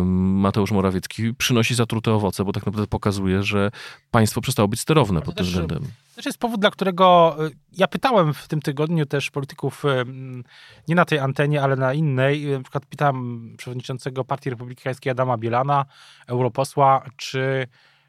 Mateusz 0.04 0.70
Morawiecki, 0.70 1.34
przynosi 1.34 1.74
zatrute 1.74 2.12
owoce, 2.12 2.44
bo 2.44 2.52
tak 2.52 2.66
naprawdę 2.66 2.86
pokazuje, 2.86 3.42
że 3.42 3.70
państwo 4.10 4.40
przestało 4.40 4.68
być 4.68 4.80
sterowne 4.80 5.22
pod 5.22 5.34
tym 5.34 5.46
względem. 5.46 5.82
To 6.22 6.28
jest 6.28 6.38
powód, 6.38 6.60
dla 6.60 6.70
którego 6.70 7.36
y, 7.46 7.50
ja 7.72 7.88
pytałem 7.88 8.34
w 8.34 8.48
tym 8.48 8.62
tygodniu 8.62 9.06
też 9.06 9.30
polityków, 9.30 9.84
nie 10.88 10.94
na 10.94 11.04
tej 11.04 11.18
antenie, 11.18 11.62
ale 11.62 11.76
na 11.76 11.94
innej. 11.94 12.46
Na 12.46 12.60
przykład 12.60 12.86
pytałem 12.86 13.54
przewodniczącego 13.58 14.24
Partii 14.24 14.50
Republikańskiej 14.50 15.10
Adama 15.10 15.38
Bielana, 15.38 15.84
europosła, 16.26 17.04
czy 17.16 17.66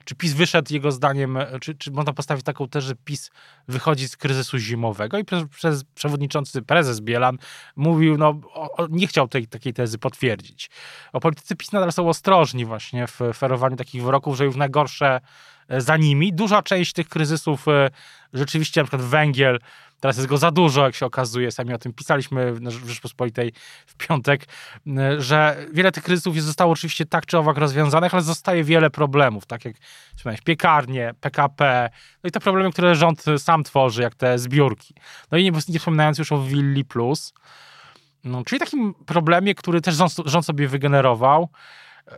czy 0.10 0.16
PiS 0.16 0.34
wyszedł 0.34 0.74
jego 0.74 0.92
zdaniem, 0.92 1.38
czy, 1.62 1.76
czy 1.76 1.92
można 1.92 2.14
postawić 2.14 2.46
taką 2.46 2.68
też, 2.68 2.84
że 2.84 2.96
PiS 2.96 3.32
wychodzi 3.68 4.08
z 4.08 4.18
kryzysu 4.18 4.58
zimowego 4.58 5.18
i 5.18 5.26
przez, 5.26 5.44
przez 5.50 5.84
przewodniczący 5.84 6.62
prezes 6.62 7.02
Bielan 7.02 7.38
mówił, 7.76 8.18
no 8.18 8.30
o, 8.54 8.88
nie 8.90 9.08
chciał 9.08 9.28
tej 9.28 9.48
takiej 9.48 9.74
tezy 9.74 9.98
potwierdzić. 9.98 10.70
O 11.14 11.20
politycy 11.20 11.56
PiS 11.56 11.72
nadal 11.72 11.92
są 11.92 12.10
ostrożni 12.10 12.66
właśnie 12.66 13.08
w 13.08 13.20
ferowaniu 13.36 13.76
takich 13.76 14.04
wyroków, 14.04 14.38
że 14.38 14.46
już 14.46 14.56
najgorsze 14.56 15.22
e, 15.68 15.82
za 15.82 15.98
nimi. 15.98 16.34
Duża 16.34 16.62
część 16.62 16.94
tych 16.94 17.10
kryzysów 17.10 17.68
e, 17.68 17.90
rzeczywiście, 18.34 18.82
na 18.82 18.86
przykład 18.86 19.02
węgiel, 19.02 19.60
Teraz 20.00 20.18
jest 20.18 20.30
go 20.30 20.38
za 20.38 20.52
dużo, 20.52 20.86
jak 20.86 20.96
się 20.96 21.06
okazuje. 21.06 21.52
Sami 21.52 21.74
o 21.74 21.78
tym 21.78 21.94
pisaliśmy 21.94 22.54
w 22.54 22.90
Rzeczpospolitej 22.90 23.54
w 23.86 23.96
piątek, 23.96 24.46
że 25.18 25.58
wiele 25.74 25.92
tych 25.92 26.04
kryzysów 26.04 26.42
zostało 26.42 26.74
oczywiście 26.74 27.06
tak 27.06 27.26
czy 27.26 27.38
owak 27.38 27.58
rozwiązanych, 27.58 28.14
ale 28.14 28.24
zostaje 28.24 28.64
wiele 28.64 28.90
problemów, 28.90 29.46
tak 29.46 29.66
jak 29.66 29.76
wspomniałeś, 30.16 30.42
piekarnie, 30.42 31.14
PKP, 31.22 31.90
no 32.24 32.28
i 32.28 32.32
te 32.32 32.40
problemy, 32.40 32.72
które 32.72 32.96
rząd 32.96 33.26
sam 33.38 33.64
tworzy, 33.64 34.02
jak 34.02 34.16
te 34.16 34.40
zbiórki. 34.40 34.94
No 35.32 35.38
i 35.38 35.44
nie, 35.44 35.52
nie 35.70 35.80
wspominając 35.80 36.18
już 36.18 36.32
o 36.32 36.44
Willi 36.44 36.86
Plus, 36.86 37.34
no, 38.24 38.44
czyli 38.44 38.60
takim 38.60 38.94
problemie, 38.94 39.56
który 39.56 39.82
też 39.82 39.96
rząd, 39.96 40.16
rząd 40.26 40.46
sobie 40.46 40.68
wygenerował, 40.68 41.50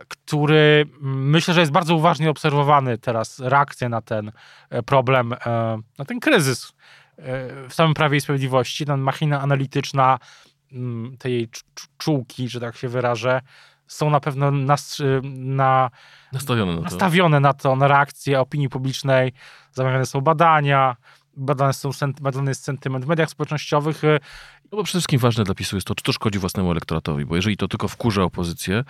który 0.08 0.86
myślę, 1.00 1.54
że 1.54 1.60
jest 1.60 1.72
bardzo 1.72 1.94
uważnie 1.94 2.30
obserwowany 2.30 2.98
teraz, 2.98 3.40
reakcja 3.40 3.88
na 3.88 4.00
ten 4.00 4.32
e, 4.70 4.82
problem, 4.82 5.32
e, 5.32 5.36
na 5.98 6.04
ten 6.04 6.20
kryzys 6.20 6.72
w 7.68 7.74
samym 7.74 7.94
Prawie 7.94 8.16
i 8.16 8.20
Sprawiedliwości, 8.20 8.86
ta 8.86 8.96
machina 8.96 9.40
analityczna 9.40 10.18
mm, 10.72 11.16
tej 11.18 11.32
jej 11.32 11.48
czułki, 11.98 12.48
że 12.48 12.60
tak 12.60 12.76
się 12.76 12.88
wyrażę, 12.88 13.40
są 13.86 14.10
na 14.10 14.20
pewno 14.20 14.50
nas, 14.50 14.98
na, 15.32 15.90
nastawione, 16.32 16.72
na 16.72 16.78
to. 16.78 16.84
nastawione 16.84 17.40
na 17.40 17.52
to, 17.52 17.76
na 17.76 17.88
reakcję 17.88 18.40
opinii 18.40 18.68
publicznej. 18.68 19.32
Zamawiane 19.72 20.06
są 20.06 20.20
badania, 20.20 20.96
badane, 21.36 21.72
są, 21.72 21.90
badany 22.20 22.50
jest 22.50 22.64
sentyment 22.64 23.04
w 23.04 23.08
mediach 23.08 23.30
społecznościowych. 23.30 24.04
Y, 24.04 24.20
no 24.64 24.76
bo 24.76 24.84
przede 24.84 24.98
wszystkim 24.98 25.20
ważne 25.20 25.44
dla 25.44 25.54
PiSu 25.54 25.76
jest 25.76 25.86
to, 25.86 25.94
czy 25.94 26.04
to 26.04 26.12
szkodzi 26.12 26.38
własnemu 26.38 26.70
elektoratowi, 26.70 27.26
bo 27.26 27.36
jeżeli 27.36 27.56
to 27.56 27.68
tylko 27.68 27.88
wkurza 27.88 28.22
opozycję, 28.22 28.84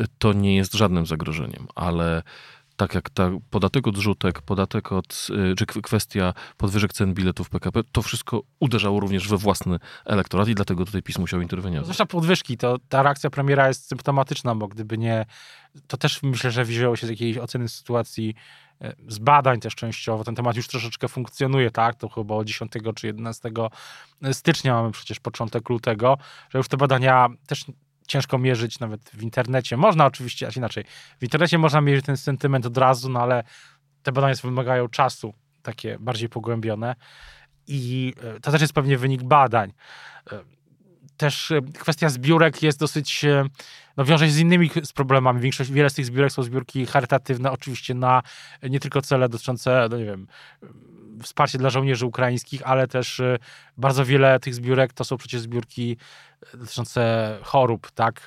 y, 0.00 0.04
to 0.18 0.32
nie 0.32 0.56
jest 0.56 0.74
żadnym 0.74 1.06
zagrożeniem, 1.06 1.66
ale 1.74 2.22
tak 2.78 2.94
jak 2.94 3.10
ta 3.10 3.30
podatek 3.50 3.88
odrzutek, 3.88 4.42
podatek 4.42 4.92
od, 4.92 5.26
y, 5.52 5.54
czy 5.54 5.66
kwestia 5.66 6.34
podwyżek 6.56 6.92
cen 6.92 7.14
biletów 7.14 7.50
PKP, 7.50 7.80
to 7.92 8.02
wszystko 8.02 8.42
uderzało 8.60 9.00
również 9.00 9.28
we 9.28 9.36
własny 9.36 9.78
elektorat 10.04 10.48
i 10.48 10.54
dlatego 10.54 10.84
tutaj 10.84 11.02
PiS 11.02 11.18
musiał 11.18 11.40
interweniować. 11.40 11.86
Zwłaszcza 11.86 12.06
podwyżki, 12.06 12.56
to 12.56 12.76
ta 12.88 13.02
reakcja 13.02 13.30
premiera 13.30 13.68
jest 13.68 13.88
symptomatyczna, 13.88 14.54
bo 14.54 14.68
gdyby 14.68 14.98
nie, 14.98 15.26
to 15.86 15.96
też 15.96 16.22
myślę, 16.22 16.50
że 16.50 16.64
wzięło 16.64 16.96
się 16.96 17.06
z 17.06 17.10
jakiejś 17.10 17.38
oceny 17.38 17.68
sytuacji, 17.68 18.34
e, 18.80 18.94
z 19.08 19.18
badań 19.18 19.60
też 19.60 19.74
częściowo, 19.74 20.24
ten 20.24 20.34
temat 20.34 20.56
już 20.56 20.68
troszeczkę 20.68 21.08
funkcjonuje, 21.08 21.70
tak, 21.70 21.94
to 21.94 22.08
chyba 22.08 22.34
od 22.34 22.46
10 22.46 22.72
czy 22.94 23.06
11 23.06 23.50
stycznia 24.32 24.74
mamy 24.74 24.90
przecież 24.90 25.20
początek 25.20 25.68
lutego, 25.68 26.18
że 26.50 26.58
już 26.58 26.68
te 26.68 26.76
badania 26.76 27.28
też 27.46 27.64
ciężko 28.08 28.38
mierzyć 28.38 28.80
nawet 28.80 29.10
w 29.10 29.22
internecie. 29.22 29.76
Można 29.76 30.06
oczywiście, 30.06 30.46
a 30.46 30.50
inaczej, 30.56 30.84
w 31.18 31.22
internecie 31.22 31.58
można 31.58 31.80
mierzyć 31.80 32.06
ten 32.06 32.16
sentyment 32.16 32.66
od 32.66 32.78
razu, 32.78 33.08
no 33.08 33.20
ale 33.20 33.44
te 34.02 34.12
badania 34.12 34.34
wymagają 34.42 34.88
czasu, 34.88 35.34
takie 35.62 35.98
bardziej 35.98 36.28
pogłębione 36.28 36.94
i 37.66 38.14
e, 38.22 38.40
to 38.40 38.50
też 38.52 38.60
jest 38.60 38.72
pewnie 38.72 38.98
wynik 38.98 39.22
badań. 39.22 39.72
E, 41.18 41.28
też 41.28 41.50
e, 41.50 41.62
kwestia 41.62 42.08
zbiórek 42.08 42.62
jest 42.62 42.78
dosyć, 42.78 43.24
no 43.96 44.04
wiąże 44.04 44.26
się 44.26 44.32
z 44.32 44.38
innymi 44.38 44.70
z 44.82 44.92
problemami. 44.92 45.40
Większość, 45.40 45.70
wiele 45.70 45.90
z 45.90 45.94
tych 45.94 46.06
zbiórek 46.06 46.32
są 46.32 46.42
zbiórki 46.42 46.86
charytatywne, 46.86 47.50
oczywiście 47.52 47.94
na 47.94 48.22
nie 48.62 48.80
tylko 48.80 49.02
cele 49.02 49.28
dotyczące, 49.28 49.88
no 49.90 49.98
nie 49.98 50.04
wiem, 50.04 50.26
wsparcie 51.22 51.58
dla 51.58 51.70
żołnierzy 51.70 52.06
ukraińskich, 52.06 52.62
ale 52.64 52.88
też 52.88 53.22
bardzo 53.76 54.04
wiele 54.04 54.40
tych 54.40 54.54
zbiórek 54.54 54.92
to 54.92 55.04
są 55.04 55.16
przecież 55.16 55.40
zbiórki 55.40 55.96
dotyczące 56.54 57.38
chorób, 57.42 57.90
tak, 57.90 58.26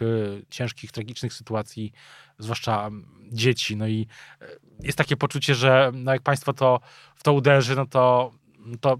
ciężkich, 0.50 0.92
tragicznych 0.92 1.34
sytuacji, 1.34 1.94
zwłaszcza 2.40 2.90
dzieci. 3.32 3.76
No 3.76 3.88
i 3.88 4.08
jest 4.80 4.98
takie 4.98 5.18
poczucie, 5.18 5.56
że 5.56 5.92
no 5.94 6.14
jak 6.14 6.22
państwo 6.22 6.54
to 6.54 6.80
w 7.16 7.24
to 7.24 7.34
uderzy, 7.34 7.76
no 7.76 7.86
to, 7.86 8.32
to 8.82 8.98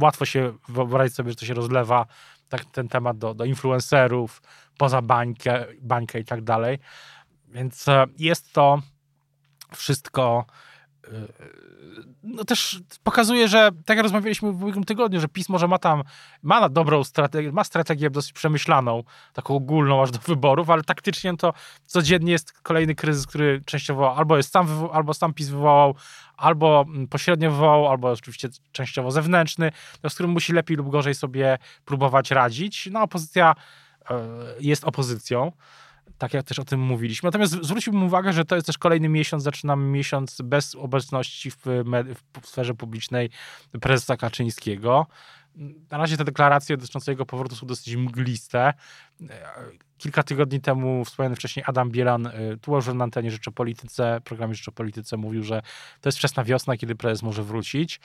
łatwo 0.00 0.24
się 0.24 0.52
wyobrazić 0.68 1.14
sobie, 1.14 1.30
że 1.30 1.36
to 1.36 1.46
się 1.46 1.54
rozlewa 1.54 2.06
tak, 2.52 2.64
ten 2.64 2.88
temat 2.88 3.18
do, 3.18 3.34
do 3.34 3.44
influencerów, 3.44 4.42
poza 4.78 5.02
bańkę, 5.02 5.66
bańkę 5.80 6.20
i 6.20 6.24
tak 6.24 6.42
dalej. 6.42 6.78
Więc 7.48 7.88
e, 7.88 8.06
jest 8.18 8.52
to 8.52 8.82
wszystko 9.74 10.46
no 12.22 12.44
też 12.44 12.80
pokazuje, 13.02 13.48
że 13.48 13.70
tak 13.84 13.96
jak 13.96 14.02
rozmawialiśmy 14.04 14.52
w 14.52 14.62
ubiegłym 14.62 14.84
tygodniu, 14.84 15.20
że 15.20 15.28
PiS 15.28 15.48
może 15.48 15.68
ma 15.68 15.78
tam, 15.78 16.02
ma 16.42 16.68
dobrą 16.68 17.04
strategię, 17.04 17.52
ma 17.52 17.64
strategię 17.64 18.10
dosyć 18.10 18.32
przemyślaną, 18.32 19.02
taką 19.32 19.54
ogólną 19.54 20.02
aż 20.02 20.10
do 20.10 20.18
wyborów, 20.18 20.70
ale 20.70 20.82
taktycznie 20.82 21.36
to 21.36 21.52
codziennie 21.86 22.32
jest 22.32 22.52
kolejny 22.52 22.94
kryzys, 22.94 23.26
który 23.26 23.62
częściowo 23.66 24.16
albo 24.16 24.36
jest 24.36 24.52
sam, 24.52 24.88
albo 24.92 25.14
sam 25.14 25.34
PiS 25.34 25.48
wywołał, 25.48 25.94
albo 26.42 26.84
pośrednio 27.10 27.50
wywołał, 27.50 27.88
albo 27.88 28.10
oczywiście 28.10 28.48
częściowo 28.72 29.10
zewnętrzny, 29.10 29.72
z 30.08 30.14
którym 30.14 30.32
musi 30.32 30.52
lepiej 30.52 30.76
lub 30.76 30.90
gorzej 30.90 31.14
sobie 31.14 31.58
próbować 31.84 32.30
radzić. 32.30 32.88
No 32.92 33.02
opozycja 33.02 33.54
e, 34.10 34.14
jest 34.60 34.84
opozycją 34.84 35.52
tak 36.18 36.34
jak 36.34 36.46
też 36.46 36.58
o 36.58 36.64
tym 36.64 36.80
mówiliśmy. 36.80 37.26
Natomiast 37.26 37.52
zwróciłbym 37.52 38.02
uwagę, 38.02 38.32
że 38.32 38.44
to 38.44 38.54
jest 38.54 38.66
też 38.66 38.78
kolejny 38.78 39.08
miesiąc, 39.08 39.42
zaczynamy 39.42 39.84
miesiąc 39.84 40.42
bez 40.44 40.74
obecności 40.74 41.50
w, 41.50 41.56
w 42.42 42.46
sferze 42.46 42.74
publicznej 42.74 43.30
prezesa 43.80 44.16
Kaczyńskiego. 44.16 45.06
Na 45.90 45.98
razie 45.98 46.16
te 46.16 46.24
deklaracje 46.24 46.76
dotyczące 46.76 47.12
jego 47.12 47.26
powrotu 47.26 47.56
są 47.56 47.66
dosyć 47.66 47.96
mgliste. 47.96 48.72
Kilka 50.02 50.22
tygodni 50.22 50.60
temu 50.60 51.04
wspomniany 51.04 51.36
wcześniej 51.36 51.64
Adam 51.68 51.90
Bielan 51.90 52.26
y, 52.26 52.58
tu 52.60 52.94
na 52.94 53.04
antenie 53.04 53.30
Rzeczopolityce, 53.30 54.20
programie 54.24 54.54
Rzeczopolityce 54.54 55.16
mówił, 55.16 55.44
że 55.44 55.62
to 56.00 56.08
jest 56.08 56.18
wczesna 56.18 56.44
wiosna, 56.44 56.76
kiedy 56.76 56.94
prezes 56.94 57.22
może 57.22 57.42
wrócić. 57.42 58.00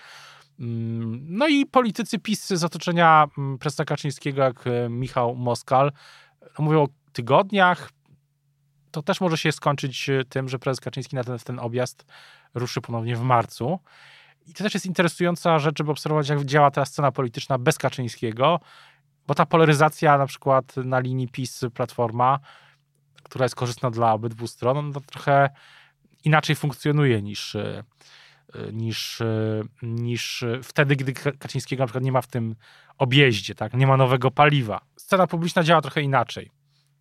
Mm, 0.59 1.25
no 1.29 1.47
i 1.47 1.65
politycy 1.65 2.19
PiS 2.19 2.47
z 2.47 2.63
otoczenia 2.63 3.27
mm, 3.37 3.57
prezesa 3.57 3.85
Kaczyńskiego, 3.85 4.41
jak 4.41 4.67
y, 4.67 4.89
Michał 4.89 5.35
Moskal, 5.35 5.91
mówią 6.59 6.83
o 6.83 6.87
tygodniach, 7.13 7.89
to 8.91 9.03
też 9.03 9.21
może 9.21 9.37
się 9.37 9.51
skończyć 9.51 10.09
e, 10.09 10.23
tym, 10.25 10.49
że 10.49 10.59
prezes 10.59 10.79
Kaczyński 10.79 11.15
na 11.15 11.23
ten, 11.23 11.37
ten 11.39 11.59
objazd 11.59 12.05
ruszy 12.53 12.81
ponownie 12.81 13.15
w 13.15 13.21
marcu. 13.21 13.79
I 14.47 14.53
to 14.53 14.63
też 14.63 14.73
jest 14.73 14.85
interesująca 14.85 15.59
rzecz, 15.59 15.77
żeby 15.77 15.91
obserwować, 15.91 16.29
jak 16.29 16.45
działa 16.45 16.71
ta 16.71 16.85
scena 16.85 17.11
polityczna 17.11 17.57
bez 17.57 17.77
Kaczyńskiego, 17.77 18.59
bo 19.27 19.35
ta 19.35 19.45
polaryzacja 19.45 20.17
na 20.17 20.25
przykład 20.25 20.77
na 20.77 20.99
linii 20.99 21.27
PiS-Platforma, 21.27 22.39
która 23.23 23.45
jest 23.45 23.55
korzystna 23.55 23.91
dla 23.91 24.13
obydwu 24.13 24.47
stron, 24.47 24.91
no 24.91 25.01
trochę 25.01 25.49
inaczej 26.23 26.55
funkcjonuje 26.55 27.21
niż, 27.21 27.55
e, 27.55 27.83
niż, 28.73 29.21
e, 29.21 29.61
niż 29.81 30.45
wtedy, 30.63 30.95
gdy 30.95 31.13
Kaczyńskiego 31.13 31.83
na 31.83 31.87
przykład 31.87 32.03
nie 32.03 32.11
ma 32.11 32.21
w 32.21 32.27
tym 32.27 32.55
objeździe, 32.97 33.55
tak? 33.55 33.73
nie 33.73 33.87
ma 33.87 33.97
nowego 33.97 34.31
paliwa. 34.31 34.81
Scena 34.95 35.27
publiczna 35.27 35.63
działa 35.63 35.81
trochę 35.81 36.01
inaczej 36.01 36.51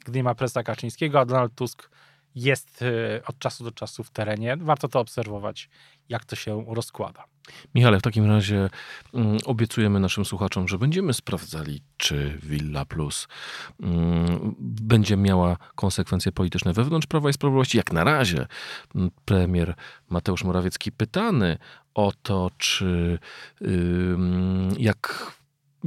gdy 0.06 0.18
nie 0.18 0.24
ma 0.24 0.34
prezesa 0.34 0.62
Kaczyńskiego, 0.62 1.20
a 1.20 1.24
Donald 1.24 1.54
Tusk 1.54 1.90
jest 2.36 2.82
y, 2.82 3.20
od 3.26 3.38
czasu 3.38 3.64
do 3.64 3.72
czasu 3.72 4.04
w 4.04 4.10
terenie. 4.10 4.56
Warto 4.56 4.88
to 4.88 5.00
obserwować, 5.00 5.68
jak 6.08 6.24
to 6.24 6.36
się 6.36 6.64
rozkłada. 6.68 7.24
Michale, 7.74 7.98
w 7.98 8.02
takim 8.02 8.26
razie 8.26 8.70
um, 9.12 9.36
obiecujemy 9.44 10.00
naszym 10.00 10.24
słuchaczom, 10.24 10.68
że 10.68 10.78
będziemy 10.78 11.14
sprawdzali, 11.14 11.82
czy 11.96 12.38
Villa 12.42 12.84
Plus 12.84 13.28
um, 13.80 14.54
będzie 14.58 15.16
miała 15.16 15.56
konsekwencje 15.74 16.32
polityczne 16.32 16.72
wewnątrz 16.72 17.06
Prawa 17.06 17.30
i 17.30 17.32
Sprawiedliwości. 17.32 17.76
Jak 17.76 17.92
na 17.92 18.04
razie 18.04 18.46
um, 18.94 19.10
premier 19.24 19.74
Mateusz 20.08 20.44
Morawiecki 20.44 20.92
pytany 20.92 21.58
o 21.94 22.12
to, 22.22 22.50
czy 22.58 23.18
jak 24.78 25.32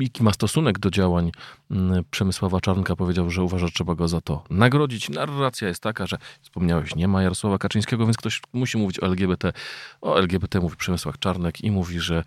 jaki 0.02 0.24
ma 0.24 0.34
stosunek 0.34 0.80
do 0.80 0.92
działań 0.92 1.32
mm, 1.72 2.04
Przemysława 2.12 2.62
Czarnka, 2.62 2.96
powiedział, 2.96 3.30
że 3.30 3.44
uważa, 3.44 3.66
że 3.68 3.72
trzeba 3.72 3.96
go 3.96 4.08
za 4.08 4.22
to 4.22 4.44
nagrodzić. 4.50 5.10
Narracja 5.10 5.68
jest 5.68 5.84
taka, 5.84 6.08
że 6.08 6.18
wspomniałeś, 6.42 6.96
nie 6.96 7.08
ma 7.08 7.24
Jarosława 7.24 7.58
Kaczyńskiego, 7.58 8.06
więc 8.06 8.18
ktoś 8.18 8.42
musi 8.54 8.78
mówić 8.78 9.00
o 9.00 9.06
LGBT. 9.06 9.54
O 10.02 10.20
LGBT 10.20 10.60
mówi 10.60 10.76
Przemysław 10.76 11.20
Czarnek 11.20 11.62
i 11.62 11.72
mówi, 11.72 12.00
że 12.00 12.24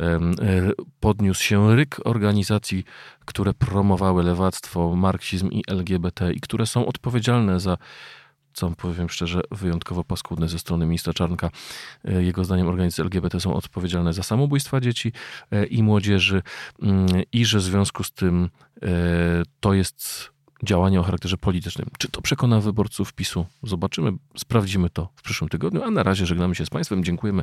e, 0.00 0.20
podniósł 1.00 1.42
się 1.42 1.76
ryk 1.76 2.00
organizacji, 2.04 2.84
które 3.24 3.54
promowały 3.54 4.22
lewactwo, 4.22 4.96
marksizm 4.96 5.50
i 5.50 5.62
LGBT 5.68 6.32
i 6.32 6.40
które 6.40 6.66
są 6.66 6.86
odpowiedzialne 6.86 7.60
za 7.60 7.76
co 8.54 8.70
powiem 8.70 9.08
szczerze, 9.08 9.40
wyjątkowo 9.50 10.04
paskudne 10.04 10.48
ze 10.48 10.58
strony 10.58 10.86
ministra 10.86 11.12
Czarnka. 11.12 11.50
E, 12.04 12.22
jego 12.22 12.44
zdaniem 12.44 12.68
organizacje 12.68 13.04
LGBT 13.04 13.40
są 13.40 13.54
odpowiedzialne 13.54 14.12
za 14.12 14.22
samobójstwa 14.22 14.80
dzieci 14.80 15.12
e, 15.50 15.66
i 15.66 15.82
młodzieży 15.82 16.42
mm, 16.82 17.06
i 17.32 17.44
że 17.44 17.58
w 17.58 17.62
związku 17.62 18.04
z 18.04 18.12
tym 18.12 18.50
e, 18.82 18.88
to 19.60 19.74
jest 19.74 20.34
działanie 20.64 21.00
o 21.00 21.02
charakterze 21.02 21.36
politycznym. 21.36 21.88
Czy 21.98 22.08
to 22.08 22.22
przekona 22.22 22.60
wyborców 22.60 23.12
PiSu? 23.12 23.46
Zobaczymy, 23.62 24.12
sprawdzimy 24.36 24.90
to 24.90 25.08
w 25.16 25.22
przyszłym 25.22 25.50
tygodniu, 25.50 25.82
a 25.82 25.90
na 25.90 26.02
razie 26.02 26.26
żegnamy 26.26 26.54
się 26.54 26.66
z 26.66 26.70
Państwem. 26.70 27.04
Dziękujemy 27.04 27.42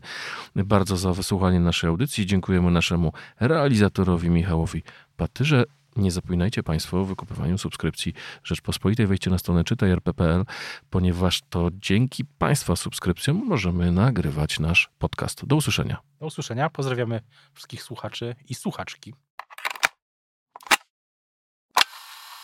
bardzo 0.56 0.98
za 0.98 1.14
wysłuchanie 1.14 1.60
naszej 1.60 1.88
audycji. 1.88 2.26
Dziękujemy 2.26 2.72
naszemu 2.72 3.14
realizatorowi 3.40 4.30
Michałowi 4.30 4.84
Patyrze. 5.18 5.64
Nie 5.96 6.12
zapominajcie 6.12 6.64
Państwo 6.64 7.02
o 7.02 7.06
wykupywaniu 7.06 7.58
subskrypcji 7.58 8.14
Rzeczpospolitej. 8.44 9.08
Wejdźcie 9.08 9.30
na 9.30 9.38
stronę 9.38 9.64
czytaj.rp.pl, 9.64 10.46
ponieważ 10.90 11.42
to 11.50 11.70
dzięki 11.74 12.26
Państwa 12.26 12.76
subskrypcjom 12.76 13.46
możemy 13.48 13.92
nagrywać 13.92 14.60
nasz 14.60 14.90
podcast. 15.00 15.46
Do 15.46 15.56
usłyszenia. 15.56 15.98
Do 16.20 16.26
usłyszenia. 16.26 16.70
Pozdrawiamy 16.70 17.22
wszystkich 17.54 17.84
słuchaczy 17.84 18.36
i 18.50 18.56
słuchaczki. 18.56 19.14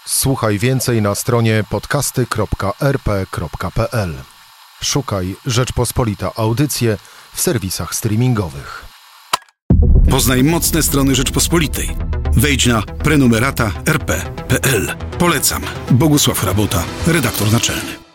Słuchaj 0.06 0.60
więcej 0.60 1.02
na 1.02 1.16
stronie 1.16 1.64
podcasty.rp.pl. 1.70 4.14
Szukaj 4.82 5.36
Rzeczpospolita 5.46 6.32
Audycje 6.36 6.98
w 7.34 7.42
serwisach 7.42 7.96
streamingowych. 7.96 8.86
Poznaj 10.10 10.44
mocne 10.44 10.84
strony 10.84 11.16
Rzeczpospolitej 11.16 11.90
Wejdź 12.38 12.66
na 12.66 12.82
prenumerata 12.82 13.72
rp.pl. 13.86 14.96
Polecam. 15.20 15.62
Bogusław 15.92 16.44
Rabota, 16.44 16.84
redaktor 17.08 17.52
naczelny. 17.52 18.07